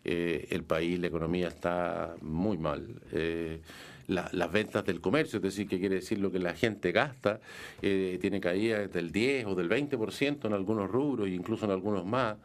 Eh, 0.08 0.46
el 0.50 0.62
país, 0.62 1.00
la 1.00 1.08
economía 1.08 1.48
está 1.48 2.14
muy 2.22 2.56
mal. 2.56 2.86
Eh, 3.12 3.60
las 4.06 4.52
ventas 4.52 4.84
del 4.84 5.00
comercio, 5.00 5.38
es 5.38 5.42
decir, 5.42 5.66
que 5.66 5.80
quiere 5.80 5.96
decir 5.96 6.18
lo 6.20 6.30
que 6.30 6.38
la 6.38 6.54
gente 6.54 6.92
gasta, 6.92 7.40
eh, 7.82 8.18
tiene 8.20 8.40
caída 8.40 8.86
del 8.86 9.10
10 9.10 9.46
o 9.46 9.54
del 9.56 9.68
20% 9.68 10.46
en 10.46 10.52
algunos 10.52 10.88
rubros 10.88 11.26
e 11.26 11.30
incluso 11.30 11.64
en 11.64 11.72
algunos 11.72 12.06
más. 12.06 12.36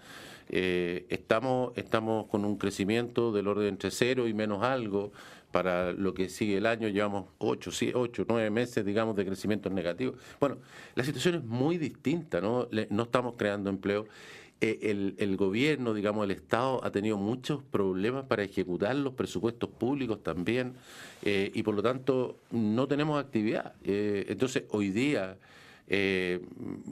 Eh, 0.49 1.05
estamos, 1.09 1.71
estamos 1.75 2.27
con 2.27 2.45
un 2.45 2.57
crecimiento 2.57 3.31
del 3.31 3.47
orden 3.47 3.67
entre 3.67 3.91
cero 3.91 4.27
y 4.27 4.33
menos 4.33 4.63
algo 4.63 5.11
para 5.51 5.91
lo 5.91 6.13
que 6.13 6.29
sigue 6.29 6.57
el 6.57 6.65
año, 6.65 6.87
llevamos 6.87 7.25
ocho, 7.37 7.71
ocho, 7.93 8.25
nueve 8.27 8.49
meses, 8.49 8.85
digamos, 8.85 9.15
de 9.15 9.25
crecimiento 9.25 9.69
negativo. 9.69 10.13
Bueno, 10.39 10.57
la 10.95 11.03
situación 11.03 11.35
es 11.35 11.43
muy 11.43 11.77
distinta, 11.77 12.39
¿no? 12.39 12.67
no 12.89 13.03
estamos 13.03 13.35
creando 13.37 13.69
empleo. 13.69 14.05
Eh, 14.61 15.15
el, 15.17 15.37
gobierno, 15.37 15.93
digamos, 15.93 16.23
el 16.23 16.31
Estado 16.31 16.83
ha 16.85 16.91
tenido 16.91 17.17
muchos 17.17 17.63
problemas 17.63 18.25
para 18.25 18.43
ejecutar 18.43 18.95
los 18.95 19.13
presupuestos 19.13 19.69
públicos 19.71 20.21
también 20.21 20.73
eh, 21.23 21.51
y 21.53 21.63
por 21.63 21.73
lo 21.73 21.81
tanto 21.81 22.37
no 22.51 22.87
tenemos 22.87 23.19
actividad. 23.19 23.73
entonces, 23.83 24.63
hoy 24.69 24.91
día 24.91 25.37
eh, 25.93 26.39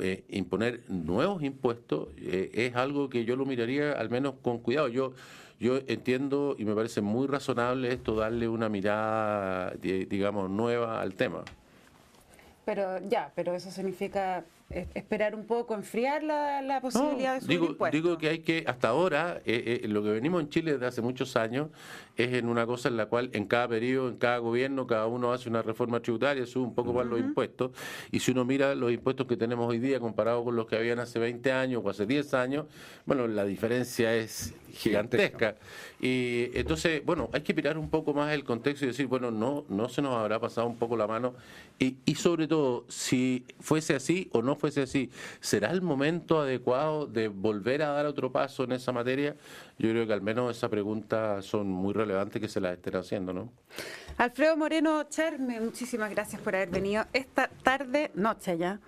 eh, 0.02 0.26
imponer 0.28 0.82
nuevos 0.90 1.42
impuestos 1.42 2.10
eh, 2.18 2.52
es 2.54 2.76
algo 2.76 3.10
que 3.10 3.24
yo 3.24 3.38
lo 3.38 3.46
miraría 3.46 3.94
al 3.94 4.10
menos 4.10 4.34
con 4.42 4.60
cuidado. 4.60 4.90
Yo, 4.90 5.14
yo 5.58 5.78
entiendo 5.88 6.58
y 6.60 6.66
me 6.66 6.76
parece 6.76 7.00
muy 7.00 7.26
razonable 7.26 7.94
esto 7.94 8.16
darle 8.16 8.50
una 8.50 8.68
mirada, 8.68 9.72
digamos, 9.80 10.50
nueva 10.50 11.00
al 11.00 11.14
tema. 11.14 11.46
Pero 12.66 13.00
ya, 13.08 13.32
pero 13.36 13.56
eso 13.56 13.72
significa 13.72 14.44
esperar 14.70 15.34
un 15.34 15.46
poco, 15.46 15.74
enfriar 15.74 16.22
la, 16.22 16.80
posibilidad 16.82 17.36
de 17.36 17.42
subir 17.42 17.60
digo, 17.60 17.90
Digo 17.92 18.18
que 18.18 18.30
hay 18.30 18.40
que, 18.40 18.64
hasta 18.68 18.90
ahora, 18.90 19.42
eh, 19.46 19.82
eh, 19.84 19.88
lo 19.88 20.04
que 20.04 20.10
venimos 20.10 20.42
en 20.42 20.50
Chile 20.50 20.74
desde 20.74 20.86
hace 20.86 21.02
muchos 21.02 21.36
años 21.36 21.70
es 22.16 22.34
en 22.34 22.48
una 22.48 22.66
cosa 22.68 22.90
en 22.90 22.98
la 22.98 23.08
cual 23.08 23.30
en 23.34 23.46
cada 23.46 23.68
periodo, 23.68 24.10
en 24.10 24.18
cada 24.18 24.38
gobierno, 24.38 24.86
cada 24.86 25.08
uno 25.08 25.32
hace 25.34 25.50
una 25.50 25.64
reforma 25.64 26.02
tributaria, 26.02 26.46
sube 26.46 26.66
un 26.66 26.76
poco 26.76 26.94
más 26.94 27.08
los 27.08 27.20
impuestos, 27.20 27.72
y 28.12 28.20
si 28.20 28.32
uno 28.32 28.46
mira 28.46 28.76
los 28.76 28.92
impuestos 28.92 29.26
que 29.26 29.38
tenemos 29.38 29.68
hoy 29.68 29.80
día 29.80 30.00
comparado 30.00 30.44
con 30.44 30.56
los 30.56 30.68
que 30.68 30.76
habían 30.76 31.00
hace 31.00 31.18
20 31.18 31.52
años 31.52 31.82
o 31.84 31.90
hace 31.90 32.06
10 32.06 32.34
años, 32.36 32.68
bueno, 33.06 33.28
la 33.28 33.46
diferencia 33.46 34.16
es 34.16 34.54
gigantesca. 34.72 35.56
Y 36.00 36.52
entonces, 36.54 37.04
bueno, 37.04 37.30
hay 37.34 37.42
que 37.42 37.54
mirar 37.54 37.78
un 37.78 37.90
poco 37.90 38.14
más 38.14 38.34
el 38.34 38.44
contexto 38.44 38.86
y 38.86 38.90
decir, 38.90 39.08
bueno, 39.08 39.32
no, 39.32 39.66
no 39.68 39.90
se 39.90 40.02
nos 40.02 40.14
habrá 40.16 40.40
pasado 40.40 40.68
un 40.68 40.78
poco 40.78 40.96
la 40.96 41.08
mano, 41.08 41.34
y, 41.80 41.98
y 42.06 42.16
sobre 42.16 42.48
todo, 42.48 42.86
si 42.88 43.46
fuese 43.60 43.96
así 43.96 44.30
o 44.34 44.42
no 44.42 44.59
fuese 44.60 44.84
así, 44.84 45.10
¿será 45.40 45.72
el 45.72 45.82
momento 45.82 46.40
adecuado 46.40 47.08
de 47.08 47.28
volver 47.28 47.82
a 47.82 47.90
dar 47.90 48.06
otro 48.06 48.32
paso 48.32 48.64
en 48.64 48.74
esa 48.74 48.92
materia? 48.92 49.36
Yo 49.78 49.90
creo 49.90 50.06
que 50.06 50.14
al 50.14 50.22
menos 50.22 50.56
esa 50.56 50.70
pregunta 50.70 51.42
son 51.42 51.68
muy 51.68 51.94
relevantes 51.94 52.42
que 52.42 52.48
se 52.48 52.60
las 52.60 52.74
estén 52.74 52.96
haciendo, 52.96 53.34
¿no? 53.34 53.52
Alfredo 54.18 54.58
Moreno 54.58 55.04
Cherme, 55.04 55.60
muchísimas 55.60 56.12
gracias 56.12 56.42
por 56.42 56.56
haber 56.56 56.70
venido 56.70 57.06
esta 57.14 57.48
tarde, 57.64 58.12
noche 58.14 58.58
ya. 58.58 58.80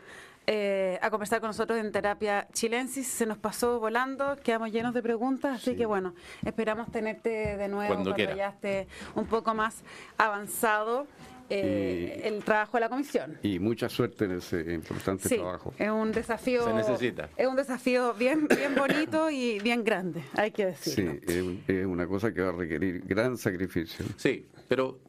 Eh, 0.48 0.98
a 1.02 1.12
conversar 1.12 1.40
con 1.40 1.50
nosotros 1.50 1.78
en 1.80 1.92
Terapia 1.92 2.48
Chilensis. 2.52 3.08
Se 3.08 3.26
nos 3.26 3.38
pasó 3.38 3.80
volando, 3.80 4.38
quedamos 4.44 4.72
llenos 4.72 4.94
de 4.94 5.02
preguntas, 5.02 5.62
así 5.62 5.76
que 5.76 5.86
bueno, 5.86 6.16
esperamos 6.44 6.92
tenerte 6.92 7.58
de 7.58 7.68
nuevo 7.68 7.94
cuando, 7.94 8.16
cuando 8.16 8.36
ya 8.36 8.50
esté 8.50 8.88
un 9.16 9.28
poco 9.28 9.54
más 9.54 9.84
avanzado. 10.18 11.06
Eh, 11.54 12.22
el 12.24 12.44
trabajo 12.44 12.78
de 12.78 12.82
la 12.82 12.90
comisión. 12.90 13.38
Y 13.44 13.60
mucha 13.60 13.90
suerte 13.90 14.26
en 14.26 14.32
ese 14.34 14.74
importante 14.74 15.28
sí, 15.28 15.36
trabajo. 15.36 15.74
Es 15.78 15.90
un 15.90 16.12
desafío. 16.12 16.64
Se 16.64 16.74
necesita. 16.74 17.30
Es 17.36 17.48
un 17.48 17.56
desafío 17.58 18.14
bien, 18.14 18.48
bien 18.48 18.74
bonito 18.74 19.30
y 19.30 19.60
bien 19.60 19.84
grande, 19.84 20.24
hay 20.36 20.52
que 20.52 20.68
decirlo. 20.68 21.14
Sí, 21.28 21.64
es, 21.68 21.86
una 21.86 22.08
cosa 22.08 22.34
que 22.34 22.42
va 22.42 22.50
a 22.50 22.54
requerir 22.54 23.02
gran 23.06 23.38
sacrificio. 23.38 24.06
Sí, 24.16 24.48
pero 24.70 25.00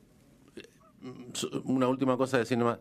eh, 0.57 0.63
una 1.65 1.87
última 1.87 2.17
cosa 2.17 2.39
decir 2.39 2.59
nomás. 2.59 2.79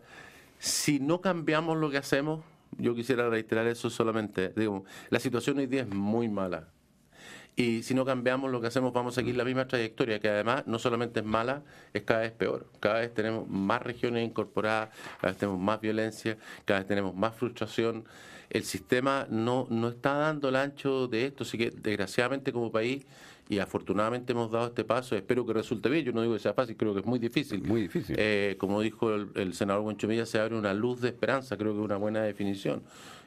Si 0.57 0.99
no 0.99 1.21
cambiamos 1.21 1.77
lo 1.77 1.89
que 1.91 1.97
hacemos, 1.97 2.43
yo 2.77 2.95
quisiera 2.95 3.29
reiterar 3.29 3.67
eso 3.67 3.89
solamente. 3.89 4.53
Digo, 4.55 4.85
la 5.09 5.19
situación 5.19 5.59
hoy 5.59 5.67
día 5.67 5.81
es 5.81 5.89
muy 5.89 6.29
mala 6.29 6.67
y 7.55 7.83
si 7.83 7.93
no 7.93 8.05
cambiamos 8.05 8.49
lo 8.49 8.61
que 8.61 8.67
hacemos, 8.67 8.93
vamos 8.93 9.13
a 9.13 9.21
seguir 9.21 9.35
la 9.35 9.43
misma 9.43 9.67
trayectoria, 9.67 10.19
que 10.19 10.29
además 10.29 10.63
no 10.67 10.79
solamente 10.79 11.19
es 11.19 11.25
mala, 11.25 11.63
es 11.93 12.03
cada 12.03 12.21
vez 12.21 12.31
peor. 12.31 12.65
Cada 12.79 12.99
vez 12.99 13.13
tenemos 13.13 13.47
más 13.49 13.81
regiones 13.81 14.25
incorporadas, 14.25 14.89
cada 15.19 15.33
vez 15.33 15.37
tenemos 15.37 15.59
más 15.59 15.81
violencia, 15.81 16.37
cada 16.65 16.79
vez 16.79 16.87
tenemos 16.87 17.13
más 17.13 17.35
frustración. 17.35 18.05
El 18.49 18.63
sistema 18.63 19.27
no, 19.29 19.67
no 19.69 19.89
está 19.89 20.13
dando 20.13 20.49
el 20.49 20.55
ancho 20.55 21.07
de 21.07 21.25
esto, 21.25 21.43
así 21.43 21.57
que 21.57 21.71
desgraciadamente 21.71 22.51
como 22.53 22.71
país 22.71 23.05
y 23.49 23.59
afortunadamente 23.59 24.31
hemos 24.31 24.49
dado 24.49 24.67
este 24.67 24.85
paso. 24.85 25.15
Espero 25.15 25.45
que 25.45 25.51
resulte 25.51 25.89
bien. 25.89 26.05
Yo 26.05 26.13
no 26.13 26.21
digo 26.21 26.33
que 26.33 26.39
sea 26.39 26.53
fácil, 26.53 26.77
creo 26.77 26.93
que 26.93 27.01
es 27.01 27.05
muy 27.05 27.19
difícil. 27.19 27.61
Muy 27.63 27.81
difícil. 27.81 28.15
Eh, 28.17 28.55
como 28.57 28.79
dijo 28.79 29.13
el, 29.13 29.29
el 29.35 29.53
senador 29.53 29.83
Buenchumilla, 29.83 30.25
se 30.25 30.39
abre 30.39 30.55
una 30.57 30.73
luz 30.73 31.01
de 31.01 31.09
esperanza, 31.09 31.57
creo 31.57 31.73
que 31.73 31.79
es 31.79 31.85
una 31.85 31.97
buena 31.97 32.21
definición. 32.21 32.81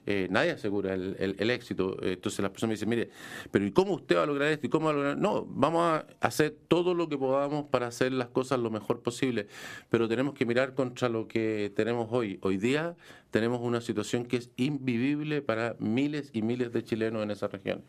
Eh, 0.07 0.29
nadie 0.31 0.53
asegura 0.53 0.95
el, 0.95 1.51
éxito. 1.51 1.97
Entonces 2.03 2.41
las 2.41 2.51
personas 2.51 2.71
me 2.71 2.75
dicen, 2.75 2.89
mire, 2.89 3.11
pero 3.51 3.65
¿y 3.65 3.73
cómo 3.73 3.95
usted 3.95 4.17
va 4.17 4.25
a 4.25 4.27
lograr 4.27 4.49
esto? 4.51 4.67
¿Y 4.67 4.71
cómo 4.71 4.87
va 4.87 4.93
a 4.93 4.95
lograr? 4.95 5.17
No, 5.17 5.47
vamos 5.49 5.83
a 5.83 6.07
hacer 6.21 6.57
todo 6.69 6.95
lo 6.95 7.09
que 7.09 7.17
podamos 7.17 7.67
para 7.67 7.87
hacer 7.87 8.13
las 8.13 8.29
cosas 8.29 8.59
lo 8.59 8.71
mejor 8.71 9.03
posible, 9.03 9.47
pero 9.91 10.09
tenemos 10.09 10.35
que 10.35 10.47
mirar 10.47 10.75
contra 10.75 11.09
lo 11.09 11.29
que 11.29 11.73
tenemos 11.75 12.09
hoy. 12.11 12.39
Hoy 12.43 12.59
día 12.59 12.97
tenemos 13.31 13.61
una 13.61 13.81
situación 13.81 14.27
que 14.27 14.37
es 14.37 14.51
invivible 14.57 15.43
para 15.43 15.77
miles 15.79 16.31
y 16.33 16.43
miles 16.43 16.73
de 16.73 16.85
chilenos 16.85 17.23
en 17.23 17.31
esa 17.31 17.49
región. 17.49 17.83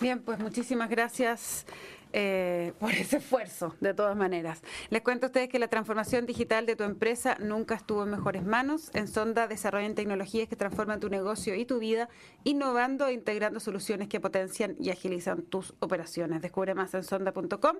Bien, 0.00 0.20
pues 0.20 0.38
muchísimas 0.38 0.88
gracias. 0.88 1.66
Eh, 2.12 2.72
por 2.80 2.90
ese 2.92 3.18
esfuerzo, 3.18 3.74
de 3.80 3.94
todas 3.94 4.16
maneras. 4.16 4.62
Les 4.90 5.02
cuento 5.02 5.26
a 5.26 5.28
ustedes 5.28 5.48
que 5.48 5.58
la 5.58 5.68
transformación 5.68 6.26
digital 6.26 6.66
de 6.66 6.76
tu 6.76 6.84
empresa 6.84 7.36
nunca 7.40 7.74
estuvo 7.74 8.04
en 8.04 8.10
mejores 8.10 8.44
manos. 8.44 8.90
En 8.94 9.08
Sonda 9.08 9.46
desarrollan 9.46 9.94
tecnologías 9.94 10.48
que 10.48 10.56
transforman 10.56 11.00
tu 11.00 11.08
negocio 11.08 11.54
y 11.54 11.64
tu 11.64 11.78
vida, 11.78 12.08
innovando 12.44 13.06
e 13.06 13.12
integrando 13.12 13.60
soluciones 13.60 14.08
que 14.08 14.20
potencian 14.20 14.76
y 14.80 14.90
agilizan 14.90 15.42
tus 15.42 15.74
operaciones. 15.80 16.40
Descubre 16.40 16.74
más 16.74 16.94
en 16.94 17.04
sonda.com. 17.04 17.76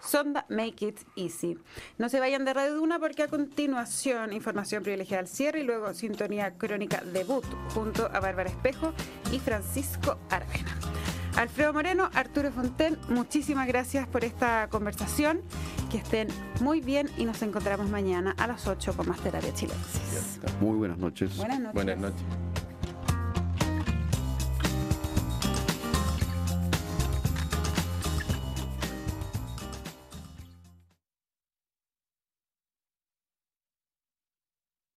Sonda 0.00 0.46
Make 0.48 0.86
It 0.86 1.00
Easy. 1.16 1.58
No 1.98 2.08
se 2.08 2.20
vayan 2.20 2.44
de 2.44 2.54
Radio 2.54 2.74
Duna 2.74 2.98
porque 2.98 3.22
a 3.22 3.28
continuación 3.28 4.32
información 4.32 4.82
privilegiada 4.82 5.20
al 5.20 5.28
cierre 5.28 5.60
y 5.60 5.64
luego 5.64 5.92
sintonía 5.94 6.56
crónica 6.56 7.02
debut 7.02 7.44
junto 7.74 8.06
a 8.06 8.20
Bárbara 8.20 8.50
Espejo 8.50 8.92
y 9.32 9.38
Francisco 9.38 10.18
Aravena. 10.30 10.79
Alfredo 11.36 11.72
Moreno, 11.72 12.10
Arturo 12.14 12.50
Fonten, 12.52 12.98
muchísimas 13.08 13.66
gracias 13.66 14.06
por 14.06 14.24
esta 14.24 14.68
conversación. 14.68 15.42
Que 15.90 15.98
estén 15.98 16.28
muy 16.60 16.80
bien 16.80 17.10
y 17.16 17.24
nos 17.24 17.42
encontramos 17.42 17.88
mañana 17.90 18.34
a 18.38 18.46
las 18.46 18.66
8 18.66 18.94
con 18.96 19.08
más 19.08 19.20
terapia 19.20 19.52
chilensis. 19.52 20.40
Muy 20.60 20.76
buenas 20.76 20.98
noches. 20.98 21.36
Buenas 21.36 21.58
noches. 21.58 21.74
Buenas 21.74 21.98
noches. 21.98 22.49